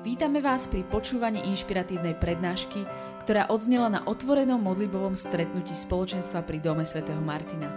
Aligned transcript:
Vítame 0.00 0.40
vás 0.40 0.64
pri 0.64 0.80
počúvaní 0.88 1.44
inšpiratívnej 1.52 2.16
prednášky, 2.16 2.88
ktorá 3.20 3.52
odznela 3.52 3.92
na 3.92 4.00
otvorenom 4.08 4.56
modlibovom 4.56 5.12
stretnutí 5.12 5.76
spoločenstva 5.76 6.40
pri 6.40 6.56
Dome 6.56 6.88
svätého 6.88 7.20
Martina. 7.20 7.68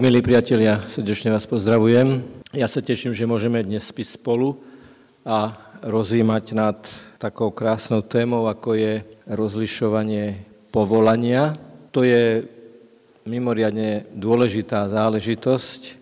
Milí 0.00 0.24
priatelia, 0.24 0.88
srdečne 0.88 1.36
vás 1.36 1.44
pozdravujem. 1.44 2.24
Ja 2.56 2.64
sa 2.64 2.80
teším, 2.80 3.12
že 3.12 3.28
môžeme 3.28 3.60
dnes 3.60 3.92
spíť 3.92 4.16
spolu 4.16 4.56
a 5.20 5.52
rozímať 5.84 6.56
nad 6.56 6.80
takou 7.20 7.52
krásnou 7.52 8.00
témou, 8.00 8.48
ako 8.48 8.72
je 8.72 9.04
rozlišovanie 9.28 10.48
povolania. 10.72 11.52
To 11.92 12.08
je 12.08 12.48
mimoriadne 13.24 14.08
dôležitá 14.14 14.88
záležitosť 14.88 15.96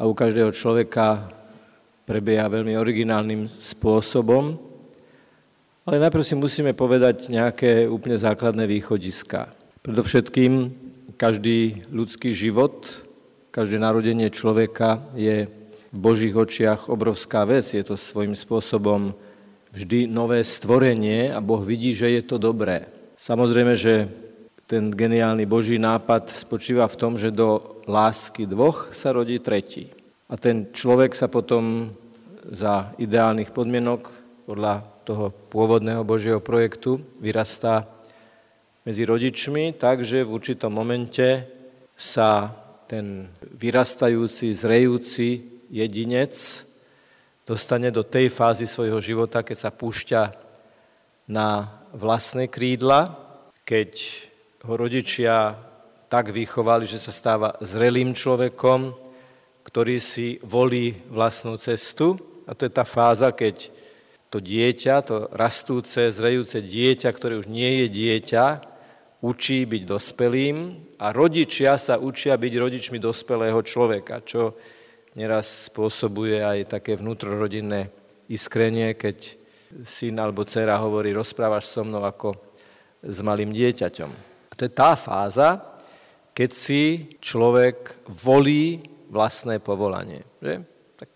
a 0.00 0.06
u 0.06 0.12
každého 0.14 0.54
človeka 0.54 1.28
prebieha 2.08 2.50
veľmi 2.50 2.74
originálnym 2.74 3.46
spôsobom. 3.46 4.58
Ale 5.86 5.96
najprv 6.02 6.24
si 6.26 6.34
musíme 6.34 6.72
povedať 6.74 7.30
nejaké 7.30 7.86
úplne 7.86 8.18
základné 8.18 8.66
východiska. 8.66 9.50
Predovšetkým 9.82 10.52
každý 11.16 11.84
ľudský 11.90 12.32
život, 12.32 13.04
každé 13.50 13.76
narodenie 13.82 14.30
človeka 14.30 15.04
je 15.16 15.50
v 15.90 15.98
Božích 15.98 16.32
očiach 16.32 16.86
obrovská 16.88 17.42
vec. 17.44 17.66
Je 17.74 17.82
to 17.82 17.98
svojím 17.98 18.38
spôsobom 18.38 19.12
vždy 19.74 20.06
nové 20.06 20.42
stvorenie 20.46 21.30
a 21.30 21.42
Boh 21.42 21.62
vidí, 21.62 21.94
že 21.94 22.10
je 22.10 22.22
to 22.22 22.38
dobré. 22.38 22.86
Samozrejme, 23.18 23.74
že 23.74 24.08
ten 24.70 24.94
geniálny 24.94 25.50
Boží 25.50 25.82
nápad 25.82 26.30
spočíva 26.30 26.86
v 26.86 26.94
tom, 26.94 27.18
že 27.18 27.34
do 27.34 27.82
lásky 27.90 28.46
dvoch 28.46 28.94
sa 28.94 29.10
rodí 29.10 29.42
tretí. 29.42 29.90
A 30.30 30.38
ten 30.38 30.70
človek 30.70 31.10
sa 31.18 31.26
potom 31.26 31.90
za 32.46 32.94
ideálnych 32.94 33.50
podmienok 33.50 34.06
podľa 34.46 34.86
toho 35.02 35.34
pôvodného 35.50 36.06
Božieho 36.06 36.38
projektu 36.38 37.02
vyrastá 37.18 37.82
medzi 38.86 39.02
rodičmi, 39.02 39.74
takže 39.74 40.22
v 40.22 40.38
určitom 40.38 40.70
momente 40.70 41.50
sa 41.98 42.54
ten 42.86 43.26
vyrastajúci, 43.42 44.54
zrejúci 44.54 45.50
jedinec 45.66 46.62
dostane 47.42 47.90
do 47.90 48.06
tej 48.06 48.30
fázy 48.30 48.70
svojho 48.70 49.02
života, 49.02 49.42
keď 49.42 49.66
sa 49.66 49.74
púšťa 49.74 50.22
na 51.26 51.74
vlastné 51.90 52.46
krídla, 52.46 53.18
keď 53.66 54.29
ho 54.60 54.74
rodičia 54.76 55.56
tak 56.10 56.34
vychovali, 56.34 56.84
že 56.84 56.98
sa 56.98 57.14
stáva 57.14 57.56
zrelým 57.62 58.12
človekom, 58.12 58.92
ktorý 59.64 59.96
si 60.02 60.42
volí 60.42 60.98
vlastnú 61.08 61.54
cestu. 61.56 62.18
A 62.44 62.52
to 62.52 62.66
je 62.66 62.72
tá 62.74 62.82
fáza, 62.82 63.30
keď 63.30 63.70
to 64.30 64.42
dieťa, 64.42 65.06
to 65.06 65.30
rastúce, 65.34 66.10
zrejúce 66.10 66.62
dieťa, 66.62 67.10
ktoré 67.14 67.38
už 67.38 67.46
nie 67.46 67.84
je 67.84 67.86
dieťa, 67.90 68.44
učí 69.22 69.66
byť 69.66 69.82
dospelým 69.86 70.56
a 70.98 71.12
rodičia 71.12 71.76
sa 71.76 71.98
učia 71.98 72.38
byť 72.38 72.52
rodičmi 72.56 72.98
dospelého 72.98 73.60
človeka, 73.62 74.22
čo 74.24 74.56
neraz 75.14 75.70
spôsobuje 75.70 76.40
aj 76.40 76.78
také 76.78 76.96
vnútrorodinné 76.96 77.90
iskrenie, 78.30 78.94
keď 78.94 79.36
syn 79.82 80.18
alebo 80.18 80.46
dcera 80.46 80.78
hovorí, 80.78 81.14
rozprávaš 81.14 81.70
so 81.70 81.82
mnou 81.82 82.02
ako 82.02 82.34
s 83.02 83.18
malým 83.22 83.50
dieťaťom. 83.54 84.29
To 84.60 84.68
je 84.68 84.76
tá 84.76 84.92
fáza, 84.92 85.64
keď 86.36 86.50
si 86.52 87.08
človek 87.16 88.04
volí 88.04 88.84
vlastné 89.08 89.56
povolanie. 89.56 90.20
Že? 90.44 90.68
Tak 91.00 91.10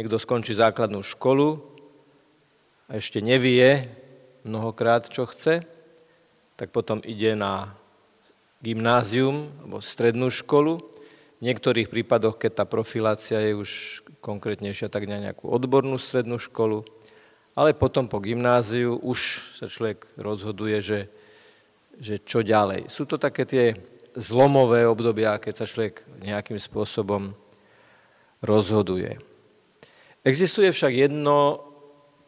niekto 0.00 0.16
skončí 0.16 0.56
základnú 0.56 1.04
školu 1.04 1.60
a 2.88 2.96
ešte 2.96 3.20
nevie 3.20 3.84
mnohokrát, 4.48 5.12
čo 5.12 5.28
chce, 5.28 5.68
tak 6.56 6.72
potom 6.72 7.04
ide 7.04 7.36
na 7.36 7.76
gymnázium 8.64 9.52
alebo 9.60 9.84
strednú 9.84 10.32
školu. 10.32 10.80
V 11.36 11.42
niektorých 11.44 11.92
prípadoch, 11.92 12.40
keď 12.40 12.52
tá 12.54 12.64
profilácia 12.64 13.44
je 13.44 13.60
už 13.60 13.70
konkrétnejšia, 14.24 14.88
tak 14.88 15.04
na 15.04 15.20
nejakú 15.20 15.52
odbornú 15.52 16.00
strednú 16.00 16.40
školu. 16.40 16.80
Ale 17.52 17.76
potom 17.76 18.08
po 18.08 18.24
gymnáziu 18.24 18.96
už 19.04 19.52
sa 19.60 19.68
človek 19.68 20.08
rozhoduje, 20.16 20.80
že 20.80 20.98
že 21.98 22.22
čo 22.22 22.42
ďalej. 22.42 22.90
Sú 22.90 23.06
to 23.06 23.18
také 23.18 23.46
tie 23.46 23.66
zlomové 24.14 24.86
obdobia, 24.86 25.38
keď 25.42 25.54
sa 25.62 25.66
človek 25.68 26.06
nejakým 26.22 26.58
spôsobom 26.58 27.34
rozhoduje. 28.42 29.18
Existuje 30.24 30.72
však 30.72 30.92
jedno 30.94 31.60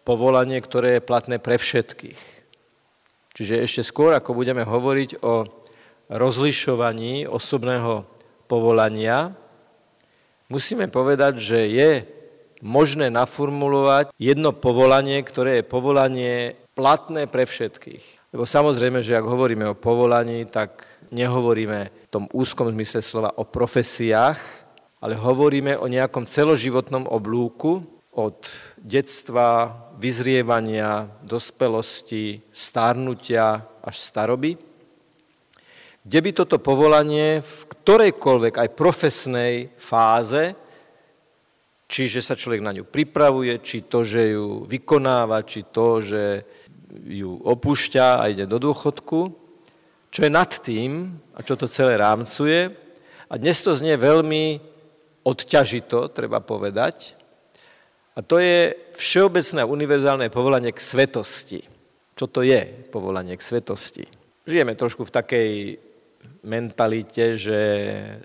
povolanie, 0.04 0.60
ktoré 0.60 0.98
je 0.98 1.08
platné 1.08 1.36
pre 1.40 1.56
všetkých. 1.56 2.20
Čiže 3.36 3.54
ešte 3.62 3.82
skôr, 3.84 4.16
ako 4.16 4.32
budeme 4.32 4.64
hovoriť 4.64 5.20
o 5.20 5.44
rozlišovaní 6.08 7.26
osobného 7.26 8.06
povolania, 8.46 9.34
musíme 10.48 10.86
povedať, 10.88 11.42
že 11.42 11.58
je 11.66 11.90
možné 12.64 13.12
naformulovať 13.12 14.14
jedno 14.16 14.54
povolanie, 14.56 15.20
ktoré 15.20 15.60
je 15.60 15.68
povolanie 15.68 16.56
platné 16.72 17.28
pre 17.28 17.44
všetkých. 17.44 18.25
Lebo 18.36 18.44
samozrejme, 18.44 19.00
že 19.00 19.16
ak 19.16 19.24
hovoríme 19.24 19.64
o 19.72 19.80
povolaní, 19.80 20.44
tak 20.44 20.84
nehovoríme 21.08 21.88
v 21.88 22.08
tom 22.12 22.28
úzkom 22.36 22.68
zmysle 22.68 23.00
slova 23.00 23.32
o 23.40 23.48
profesiách, 23.48 24.36
ale 25.00 25.16
hovoríme 25.16 25.80
o 25.80 25.88
nejakom 25.88 26.28
celoživotnom 26.28 27.08
oblúku 27.08 27.80
od 28.12 28.36
detstva, 28.76 29.72
vyzrievania, 29.96 31.08
dospelosti, 31.24 32.44
stárnutia 32.52 33.64
až 33.80 34.04
staroby, 34.04 34.60
kde 36.04 36.18
by 36.20 36.30
toto 36.36 36.60
povolanie 36.60 37.40
v 37.40 37.60
ktorejkoľvek 37.72 38.54
aj 38.60 38.76
profesnej 38.76 39.72
fáze, 39.80 40.52
čiže 41.88 42.20
sa 42.20 42.36
človek 42.36 42.60
na 42.60 42.76
ňu 42.76 42.84
pripravuje, 42.84 43.64
či 43.64 43.88
to, 43.88 44.04
že 44.04 44.36
ju 44.36 44.68
vykonáva, 44.68 45.40
či 45.46 45.64
to, 45.72 46.04
že 46.04 46.44
ju 47.04 47.36
opúšťa 47.44 48.22
a 48.22 48.28
ide 48.32 48.48
do 48.48 48.56
dôchodku, 48.56 49.20
čo 50.08 50.20
je 50.24 50.30
nad 50.32 50.48
tým 50.48 51.12
a 51.36 51.44
čo 51.44 51.58
to 51.58 51.68
celé 51.68 52.00
rámcuje. 52.00 52.72
A 53.26 53.34
dnes 53.36 53.58
to 53.60 53.74
znie 53.74 53.98
veľmi 53.98 54.62
odťažito, 55.26 56.14
treba 56.14 56.38
povedať. 56.40 57.18
A 58.16 58.24
to 58.24 58.40
je 58.40 58.72
všeobecné 58.96 59.60
univerzálne 59.66 60.32
povolanie 60.32 60.72
k 60.72 60.80
svetosti. 60.80 61.60
Čo 62.16 62.32
to 62.32 62.40
je 62.40 62.88
povolanie 62.88 63.36
k 63.36 63.44
svetosti? 63.44 64.04
Žijeme 64.46 64.72
trošku 64.78 65.04
v 65.04 65.12
takej 65.12 65.50
mentalite, 66.46 67.34
že 67.34 67.60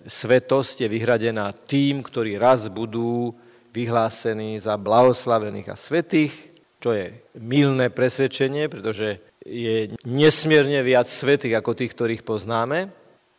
svetosť 0.06 0.86
je 0.86 0.88
vyhradená 0.88 1.52
tým, 1.52 2.06
ktorí 2.06 2.38
raz 2.38 2.70
budú 2.70 3.36
vyhlásení 3.74 4.62
za 4.62 4.78
blahoslavených 4.78 5.74
a 5.74 5.76
svetých, 5.76 6.51
čo 6.82 6.98
je 6.98 7.14
milné 7.38 7.94
presvedčenie, 7.94 8.66
pretože 8.66 9.22
je 9.46 9.94
nesmierne 10.10 10.82
viac 10.82 11.06
svetých 11.06 11.62
ako 11.62 11.78
tých, 11.78 11.94
ktorých 11.94 12.26
poznáme. 12.26 12.90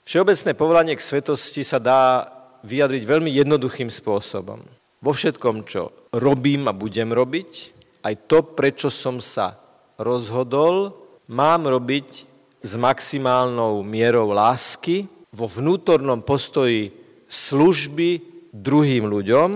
Všeobecné 0.06 0.50
povolanie 0.54 0.94
k 0.94 1.02
svetosti 1.02 1.66
sa 1.66 1.82
dá 1.82 2.26
vyjadriť 2.62 3.02
veľmi 3.02 3.30
jednoduchým 3.34 3.90
spôsobom. 3.90 4.62
Vo 5.02 5.10
všetkom, 5.10 5.66
čo 5.66 5.90
robím 6.14 6.70
a 6.70 6.74
budem 6.74 7.10
robiť, 7.10 7.50
aj 8.06 8.14
to, 8.30 8.46
prečo 8.54 8.86
som 8.90 9.18
sa 9.18 9.58
rozhodol, 9.98 10.94
mám 11.26 11.66
robiť 11.66 12.08
s 12.62 12.72
maximálnou 12.78 13.82
mierou 13.82 14.30
lásky, 14.30 15.10
vo 15.34 15.50
vnútornom 15.50 16.22
postoji 16.22 16.94
služby 17.26 18.20
druhým 18.52 19.08
ľuďom 19.08 19.50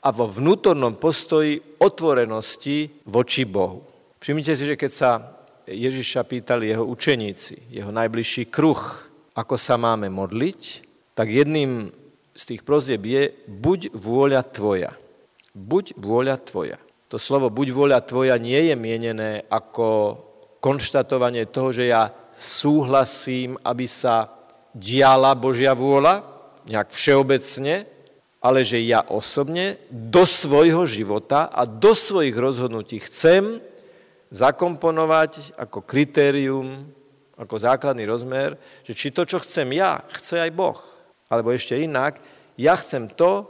a 0.00 0.08
vo 0.08 0.24
vnútornom 0.24 0.96
postoji 0.96 1.60
otvorenosti 1.80 3.04
voči 3.04 3.44
Bohu. 3.44 3.84
Všimnite 4.20 4.52
si, 4.56 4.64
že 4.64 4.76
keď 4.80 4.90
sa 4.92 5.10
Ježiša 5.68 6.24
pýtali 6.24 6.72
jeho 6.72 6.84
učeníci, 6.88 7.72
jeho 7.72 7.92
najbližší 7.92 8.48
kruh, 8.48 8.80
ako 9.36 9.54
sa 9.60 9.76
máme 9.76 10.08
modliť, 10.08 10.60
tak 11.12 11.28
jedným 11.28 11.92
z 12.32 12.42
tých 12.42 12.62
prozieb 12.64 13.04
je 13.04 13.32
buď 13.44 13.92
vôľa 13.92 14.42
tvoja. 14.48 14.96
Buď 15.52 15.96
vôľa 16.00 16.36
tvoja. 16.40 16.78
To 17.12 17.18
slovo 17.20 17.50
buď 17.52 17.74
vôľa 17.74 18.00
tvoja 18.06 18.38
nie 18.40 18.70
je 18.70 18.74
mienené 18.78 19.44
ako 19.50 20.16
konštatovanie 20.62 21.44
toho, 21.50 21.74
že 21.74 21.90
ja 21.90 22.12
súhlasím, 22.32 23.58
aby 23.66 23.84
sa 23.84 24.30
diala 24.70 25.34
Božia 25.34 25.74
vôľa, 25.74 26.22
nejak 26.70 26.94
všeobecne, 26.94 27.88
ale 28.40 28.64
že 28.64 28.80
ja 28.80 29.04
osobne 29.04 29.76
do 29.92 30.24
svojho 30.24 30.88
života 30.88 31.52
a 31.52 31.68
do 31.68 31.92
svojich 31.92 32.32
rozhodnutí 32.32 33.04
chcem 33.04 33.60
zakomponovať 34.32 35.60
ako 35.60 35.84
kritérium, 35.84 36.88
ako 37.36 37.56
základný 37.60 38.08
rozmer, 38.08 38.56
že 38.80 38.96
či 38.96 39.12
to, 39.12 39.28
čo 39.28 39.40
chcem 39.44 39.68
ja, 39.76 40.00
chce 40.16 40.40
aj 40.40 40.50
Boh. 40.56 40.80
Alebo 41.28 41.52
ešte 41.52 41.76
inak, 41.76 42.16
ja 42.56 42.74
chcem 42.80 43.12
to, 43.12 43.44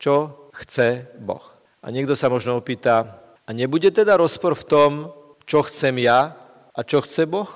čo 0.00 0.48
chce 0.56 1.12
Boh. 1.20 1.44
A 1.84 1.92
niekto 1.92 2.16
sa 2.16 2.32
možno 2.32 2.56
opýta, 2.56 3.20
a 3.48 3.50
nebude 3.56 3.88
teda 3.88 4.16
rozpor 4.16 4.52
v 4.56 4.68
tom, 4.68 4.90
čo 5.48 5.64
chcem 5.64 6.04
ja 6.04 6.36
a 6.72 6.80
čo 6.84 7.00
chce 7.00 7.24
Boh? 7.24 7.48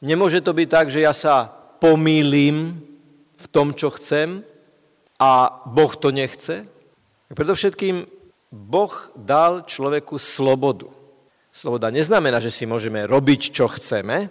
Nemôže 0.00 0.40
to 0.40 0.56
byť 0.56 0.68
tak, 0.68 0.86
že 0.88 1.04
ja 1.04 1.12
sa 1.12 1.48
pomýlim 1.76 2.80
v 3.36 3.46
tom, 3.52 3.76
čo 3.76 3.92
chcem 3.92 4.40
a 5.16 5.62
Boh 5.64 5.92
to 5.96 6.12
nechce? 6.12 6.68
Predovšetkým 7.32 8.06
Boh 8.52 8.94
dal 9.16 9.66
človeku 9.66 10.20
slobodu. 10.20 10.88
Sloboda 11.50 11.88
neznamená, 11.88 12.38
že 12.38 12.52
si 12.52 12.68
môžeme 12.68 13.08
robiť, 13.08 13.40
čo 13.50 13.66
chceme, 13.66 14.28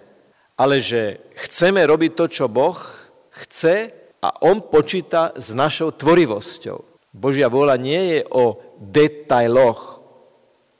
ale 0.55 0.75
že 0.79 1.19
chceme 1.35 1.83
robiť 1.83 2.11
to, 2.15 2.25
čo 2.29 2.45
Boh 2.47 2.77
chce 3.43 3.91
a 4.21 4.29
On 4.45 4.61
počíta 4.61 5.35
s 5.35 5.51
našou 5.51 5.91
tvorivosťou. 5.91 6.77
Božia 7.11 7.47
vôľa 7.51 7.75
nie 7.79 8.01
je 8.17 8.21
o 8.31 8.59
detailoch. 8.77 10.03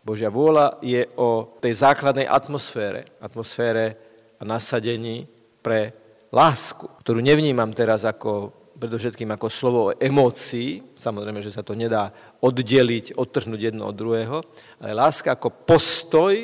Božia 0.06 0.30
vôľa 0.30 0.80
je 0.86 1.08
o 1.18 1.50
tej 1.60 1.74
základnej 1.82 2.30
atmosfére. 2.30 3.10
Atmosfére 3.18 3.98
a 4.38 4.44
nasadení 4.46 5.26
pre 5.64 5.96
lásku, 6.30 6.86
ktorú 7.02 7.24
nevnímam 7.24 7.72
teraz 7.74 8.06
ako, 8.06 8.54
predovšetkým 8.86 9.34
ako 9.34 9.48
slovo 9.50 9.80
o 9.90 9.96
emócii, 9.98 10.94
samozrejme, 10.94 11.42
že 11.42 11.50
sa 11.50 11.66
to 11.66 11.74
nedá 11.74 12.14
oddeliť, 12.38 13.18
odtrhnúť 13.18 13.74
jedno 13.74 13.90
od 13.90 13.98
druhého, 13.98 14.46
ale 14.78 14.94
láska 14.94 15.34
ako 15.34 15.66
postoj, 15.66 16.38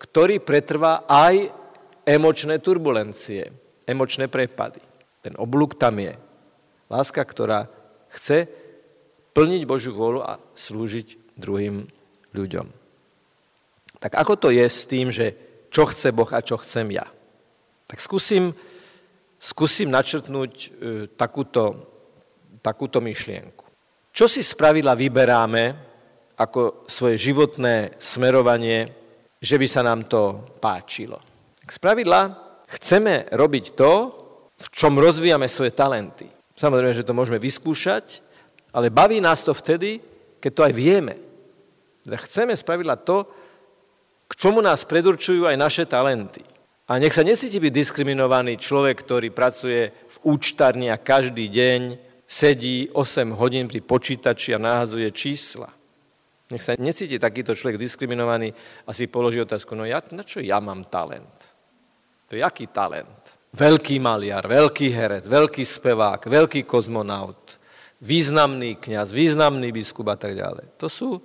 ktorý 0.00 0.40
pretrvá 0.40 1.04
aj 1.04 1.52
emočné 2.08 2.64
turbulencie, 2.64 3.52
emočné 3.84 4.32
prepady. 4.32 4.80
Ten 5.20 5.36
oblúk 5.36 5.76
tam 5.76 6.00
je. 6.00 6.16
Láska, 6.88 7.20
ktorá 7.20 7.68
chce 8.08 8.48
plniť 9.36 9.62
Božiu 9.68 9.92
vôľu 9.92 10.24
a 10.24 10.40
slúžiť 10.56 11.36
druhým 11.36 11.84
ľuďom. 12.32 12.66
Tak 14.00 14.16
ako 14.16 14.34
to 14.40 14.48
je 14.48 14.64
s 14.64 14.88
tým, 14.88 15.12
že 15.12 15.36
čo 15.68 15.84
chce 15.84 16.08
Boh 16.16 16.28
a 16.32 16.40
čo 16.40 16.56
chcem 16.56 16.88
ja? 16.96 17.04
Tak 17.84 18.00
skúsim, 18.00 18.56
skúsim 19.36 19.92
načrtnúť 19.92 20.52
e, 20.52 20.68
takúto, 21.14 21.64
takúto 22.64 22.98
myšlienku. 23.04 23.64
Čo 24.16 24.24
si 24.26 24.40
spravidla 24.40 24.96
vyberáme 24.96 25.64
ako 26.40 26.88
svoje 26.88 27.20
životné 27.20 28.00
smerovanie, 28.00 28.88
že 29.36 29.60
by 29.60 29.66
sa 29.68 29.84
nám 29.84 30.08
to 30.08 30.56
páčilo? 30.56 31.20
Spravidla 31.66 32.32
chceme 32.80 33.28
robiť 33.32 33.64
to, 33.76 33.92
v 34.56 34.66
čom 34.72 34.96
rozvíjame 34.96 35.44
svoje 35.52 35.76
talenty. 35.76 36.24
Samozrejme, 36.56 36.96
že 36.96 37.04
to 37.04 37.12
môžeme 37.12 37.36
vyskúšať, 37.36 38.24
ale 38.72 38.88
baví 38.88 39.20
nás 39.20 39.44
to 39.44 39.52
vtedy, 39.52 40.00
keď 40.40 40.52
to 40.52 40.62
aj 40.64 40.72
vieme. 40.72 41.14
Teda 42.00 42.16
chceme 42.16 42.56
spravidla 42.56 42.96
to, 43.04 43.28
k 44.26 44.32
čomu 44.34 44.64
nás 44.64 44.82
predurčujú 44.88 45.44
aj 45.44 45.56
naše 45.60 45.84
talenty. 45.84 46.40
A 46.86 47.02
nech 47.02 47.18
sa 47.18 47.26
nesíti 47.26 47.58
byť 47.58 47.72
diskriminovaný 47.74 48.62
človek, 48.62 49.02
ktorý 49.02 49.34
pracuje 49.34 49.90
v 49.90 50.16
účtarni 50.22 50.86
a 50.86 51.02
každý 51.02 51.50
deň 51.50 51.80
sedí 52.22 52.86
8 52.94 53.34
hodín 53.34 53.66
pri 53.66 53.82
počítači 53.82 54.54
a 54.54 54.62
nahazuje 54.62 55.10
čísla. 55.10 55.66
Nech 56.46 56.62
sa 56.62 56.78
necíti 56.78 57.18
takýto 57.18 57.58
človek 57.58 57.82
diskriminovaný 57.82 58.54
a 58.86 58.94
si 58.94 59.10
položí 59.10 59.42
otázku, 59.42 59.74
no 59.74 59.82
ja, 59.82 59.98
na 60.14 60.22
čo 60.22 60.38
ja 60.38 60.62
mám 60.62 60.86
talent? 60.86 61.34
To 62.30 62.38
je 62.38 62.42
aký 62.46 62.70
talent? 62.70 63.34
Veľký 63.50 63.98
maliar, 63.98 64.46
veľký 64.46 64.86
herec, 64.94 65.26
veľký 65.26 65.66
spevák, 65.66 66.22
veľký 66.22 66.62
kozmonaut, 66.62 67.58
významný 67.98 68.78
kňaz, 68.78 69.10
významný 69.10 69.74
biskup 69.74 70.06
a 70.06 70.14
tak 70.14 70.38
ďalej. 70.38 70.78
To 70.78 70.86
sú 70.86 71.18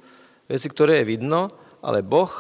veci, 0.50 0.66
ktoré 0.74 1.06
je 1.06 1.10
vidno, 1.14 1.54
ale 1.86 2.02
Boh 2.02 2.34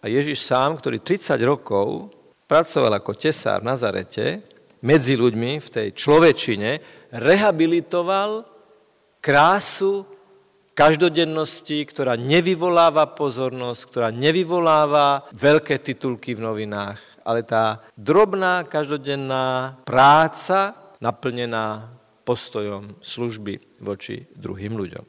a 0.00 0.08
Ježiš 0.08 0.48
sám, 0.48 0.80
ktorý 0.80 1.04
30 1.04 1.36
rokov 1.44 2.08
pracoval 2.52 3.00
ako 3.00 3.16
tesár 3.16 3.64
v 3.64 3.72
Nazarete, 3.72 4.44
medzi 4.84 5.16
ľuďmi 5.16 5.56
v 5.56 5.68
tej 5.72 5.88
človečine, 5.96 6.84
rehabilitoval 7.16 8.44
krásu 9.24 10.04
každodennosti, 10.76 11.80
ktorá 11.88 12.12
nevyvoláva 12.20 13.08
pozornosť, 13.16 13.80
ktorá 13.88 14.08
nevyvoláva 14.12 15.32
veľké 15.32 15.80
titulky 15.80 16.36
v 16.36 16.44
novinách, 16.44 17.00
ale 17.24 17.40
tá 17.40 17.80
drobná 17.96 18.68
každodenná 18.68 19.80
práca 19.88 20.76
naplnená 21.00 21.88
postojom 22.28 23.00
služby 23.00 23.80
voči 23.80 24.28
druhým 24.36 24.76
ľuďom. 24.76 25.04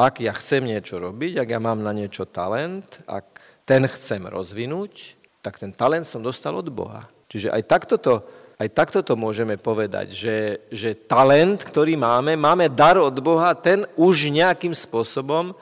Ak 0.00 0.20
ja 0.20 0.32
chcem 0.32 0.64
niečo 0.64 0.96
robiť, 1.00 1.44
ak 1.44 1.48
ja 1.56 1.60
mám 1.60 1.80
na 1.80 1.92
niečo 1.92 2.28
talent, 2.28 3.04
ak 3.08 3.56
ten 3.64 3.88
chcem 3.88 4.28
rozvinúť, 4.28 5.15
tak 5.46 5.62
ten 5.62 5.70
talent 5.70 6.02
som 6.02 6.18
dostal 6.18 6.58
od 6.58 6.66
Boha. 6.66 7.06
Čiže 7.30 7.54
aj 7.54 7.62
takto 7.70 8.02
to, 8.02 8.18
aj 8.58 8.66
takto 8.74 8.98
to 9.06 9.14
môžeme 9.14 9.54
povedať, 9.54 10.10
že, 10.10 10.66
že 10.74 10.98
talent, 11.06 11.62
ktorý 11.62 11.94
máme, 11.94 12.34
máme 12.34 12.66
dar 12.66 12.98
od 12.98 13.14
Boha, 13.22 13.54
ten 13.54 13.86
už 13.94 14.34
nejakým 14.34 14.74
spôsobom 14.74 15.54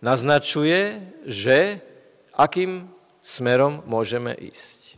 naznačuje, 0.00 0.96
že 1.28 1.84
akým 2.32 2.88
smerom 3.20 3.84
môžeme 3.84 4.32
ísť. 4.32 4.96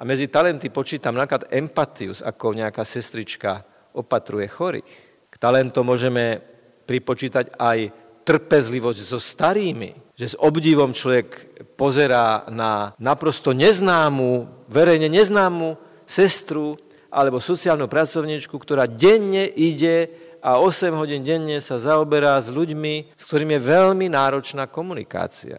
A 0.00 0.08
medzi 0.08 0.32
talenty 0.32 0.72
počítam 0.72 1.12
napríklad 1.12 1.52
empatius, 1.52 2.24
ako 2.24 2.56
nejaká 2.56 2.80
sestrička 2.80 3.60
opatruje 3.92 4.48
chorých. 4.48 4.88
K 5.28 5.34
talentom 5.36 5.84
môžeme 5.84 6.40
pripočítať 6.88 7.60
aj 7.60 7.92
trpezlivosť 8.24 9.00
so 9.04 9.20
starými, 9.20 10.03
že 10.14 10.34
s 10.34 10.38
obdivom 10.38 10.94
človek 10.94 11.58
pozerá 11.74 12.46
na 12.46 12.94
naprosto 13.02 13.50
neznámu, 13.50 14.46
verejne 14.70 15.10
neznámu 15.10 15.74
sestru 16.06 16.78
alebo 17.10 17.42
sociálnu 17.42 17.90
pracovníčku, 17.90 18.54
ktorá 18.54 18.86
denne 18.86 19.46
ide 19.46 20.10
a 20.44 20.60
8 20.60 20.92
hodín 20.94 21.24
denne 21.24 21.58
sa 21.64 21.80
zaoberá 21.80 22.36
s 22.36 22.52
ľuďmi, 22.52 23.16
s 23.16 23.22
ktorými 23.24 23.56
je 23.56 23.62
veľmi 23.64 24.06
náročná 24.12 24.68
komunikácia. 24.68 25.56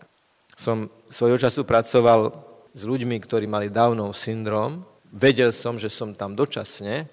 Som 0.53 0.93
svojho 1.09 1.41
času 1.41 1.65
pracoval 1.65 2.31
s 2.71 2.81
ľuďmi, 2.85 3.17
ktorí 3.17 3.49
mali 3.49 3.73
Downov 3.73 4.13
syndrom. 4.13 4.85
Vedel 5.09 5.49
som, 5.55 5.79
že 5.79 5.89
som 5.89 6.13
tam 6.13 6.37
dočasne, 6.37 7.07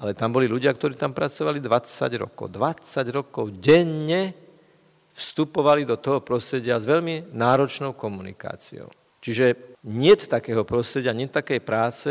ale 0.00 0.16
tam 0.16 0.34
boli 0.34 0.48
ľudia, 0.48 0.72
ktorí 0.72 0.96
tam 0.98 1.12
pracovali 1.14 1.60
20 1.60 2.22
rokov. 2.22 2.48
20 2.50 3.06
rokov 3.12 3.54
denne 3.60 4.41
vstupovali 5.12 5.84
do 5.84 6.00
toho 6.00 6.24
prostredia 6.24 6.80
s 6.80 6.88
veľmi 6.88 7.32
náročnou 7.32 7.92
komunikáciou. 7.92 8.88
Čiže 9.22 9.78
nie 9.86 10.14
takého 10.18 10.66
prostredia, 10.66 11.14
nie 11.14 11.30
takej 11.30 11.60
práce, 11.62 12.10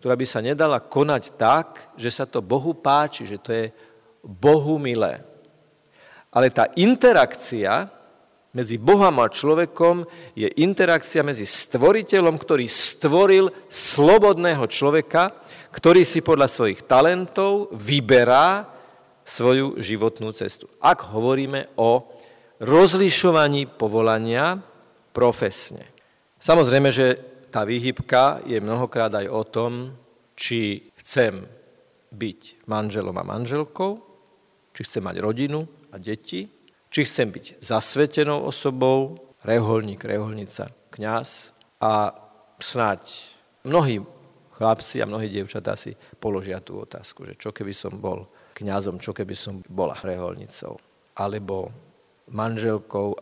ktorá 0.00 0.14
by 0.16 0.26
sa 0.28 0.40
nedala 0.40 0.80
konať 0.80 1.36
tak, 1.36 1.92
že 1.98 2.08
sa 2.08 2.24
to 2.24 2.40
Bohu 2.40 2.72
páči, 2.72 3.28
že 3.28 3.42
to 3.42 3.50
je 3.52 3.66
Bohu 4.24 4.80
milé. 4.80 5.20
Ale 6.32 6.52
tá 6.52 6.68
interakcia 6.76 7.88
medzi 8.56 8.80
Bohom 8.80 9.20
a 9.20 9.28
človekom 9.28 10.08
je 10.32 10.48
interakcia 10.64 11.20
medzi 11.20 11.44
stvoriteľom, 11.44 12.40
ktorý 12.40 12.64
stvoril 12.64 13.52
slobodného 13.68 14.64
človeka, 14.64 15.28
ktorý 15.76 16.08
si 16.08 16.24
podľa 16.24 16.48
svojich 16.48 16.88
talentov 16.88 17.68
vyberá 17.76 18.64
svoju 19.26 19.76
životnú 19.76 20.32
cestu. 20.32 20.72
Ak 20.80 21.04
hovoríme 21.04 21.68
o 21.76 22.15
rozlišovaní 22.60 23.68
povolania 23.76 24.56
profesne. 25.12 25.84
Samozrejme, 26.40 26.88
že 26.92 27.06
tá 27.48 27.64
výhybka 27.64 28.44
je 28.44 28.60
mnohokrát 28.60 29.12
aj 29.16 29.26
o 29.32 29.42
tom, 29.48 29.72
či 30.36 30.92
chcem 31.00 31.48
byť 32.12 32.68
manželom 32.68 33.16
a 33.16 33.24
manželkou, 33.24 33.92
či 34.76 34.80
chcem 34.84 35.02
mať 35.04 35.16
rodinu 35.24 35.64
a 35.92 35.96
deti, 35.96 36.44
či 36.92 37.00
chcem 37.08 37.32
byť 37.32 37.64
zasvetenou 37.64 38.44
osobou, 38.44 39.16
reholník, 39.40 40.04
reholnica, 40.04 40.68
kňaz 40.92 41.56
a 41.80 42.12
snáď 42.60 43.32
mnohí 43.64 44.04
chlapci 44.56 45.04
a 45.04 45.08
mnohí 45.08 45.28
dievčatá 45.28 45.76
si 45.76 45.92
položia 46.16 46.60
tú 46.64 46.80
otázku, 46.80 47.28
že 47.28 47.36
čo 47.36 47.52
keby 47.52 47.72
som 47.76 48.00
bol 48.00 48.28
kňazom, 48.56 48.96
čo 48.96 49.12
keby 49.12 49.36
som 49.36 49.60
bola 49.68 49.92
reholnicou, 50.00 50.80
alebo 51.16 51.68
manželkou, 52.30 53.14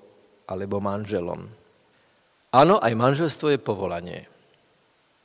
alebo 0.49 0.81
manželom. 0.81 1.49
Áno, 2.55 2.79
aj 2.79 2.93
manželstvo 2.95 3.51
je 3.51 3.59
povolanie. 3.59 4.31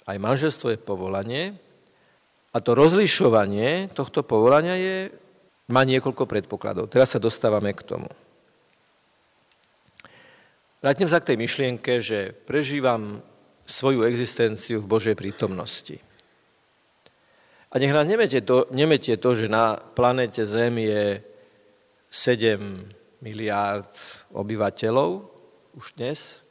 Aj 0.10 0.18
manželstvo 0.18 0.74
je 0.74 0.80
povolanie 0.82 1.54
a 2.50 2.58
to 2.58 2.74
rozlišovanie 2.74 3.94
tohto 3.94 4.26
povolania 4.26 4.74
je, 4.74 4.98
má 5.70 5.86
niekoľko 5.86 6.26
predpokladov. 6.26 6.90
Teraz 6.90 7.14
sa 7.14 7.22
dostávame 7.22 7.78
k 7.78 7.86
tomu. 7.86 8.10
Vrátim 10.82 11.06
sa 11.06 11.22
k 11.22 11.34
tej 11.34 11.38
myšlienke, 11.38 12.02
že 12.02 12.34
prežívam 12.34 13.22
svoju 13.70 14.02
existenciu 14.10 14.82
v 14.82 14.90
Božej 14.90 15.14
prítomnosti. 15.14 16.02
A 17.70 17.78
nech 17.78 17.94
nás 17.94 18.10
nemetie 18.10 18.42
to, 18.42 18.66
nemetie 18.74 19.14
to, 19.22 19.38
že 19.38 19.46
na 19.46 19.78
planete 19.78 20.42
Zem 20.42 20.82
je 20.82 21.22
7 22.10 22.98
miliárd 23.20 23.92
obyvateľov 24.32 25.28
už 25.76 25.86
dnes 26.00 26.44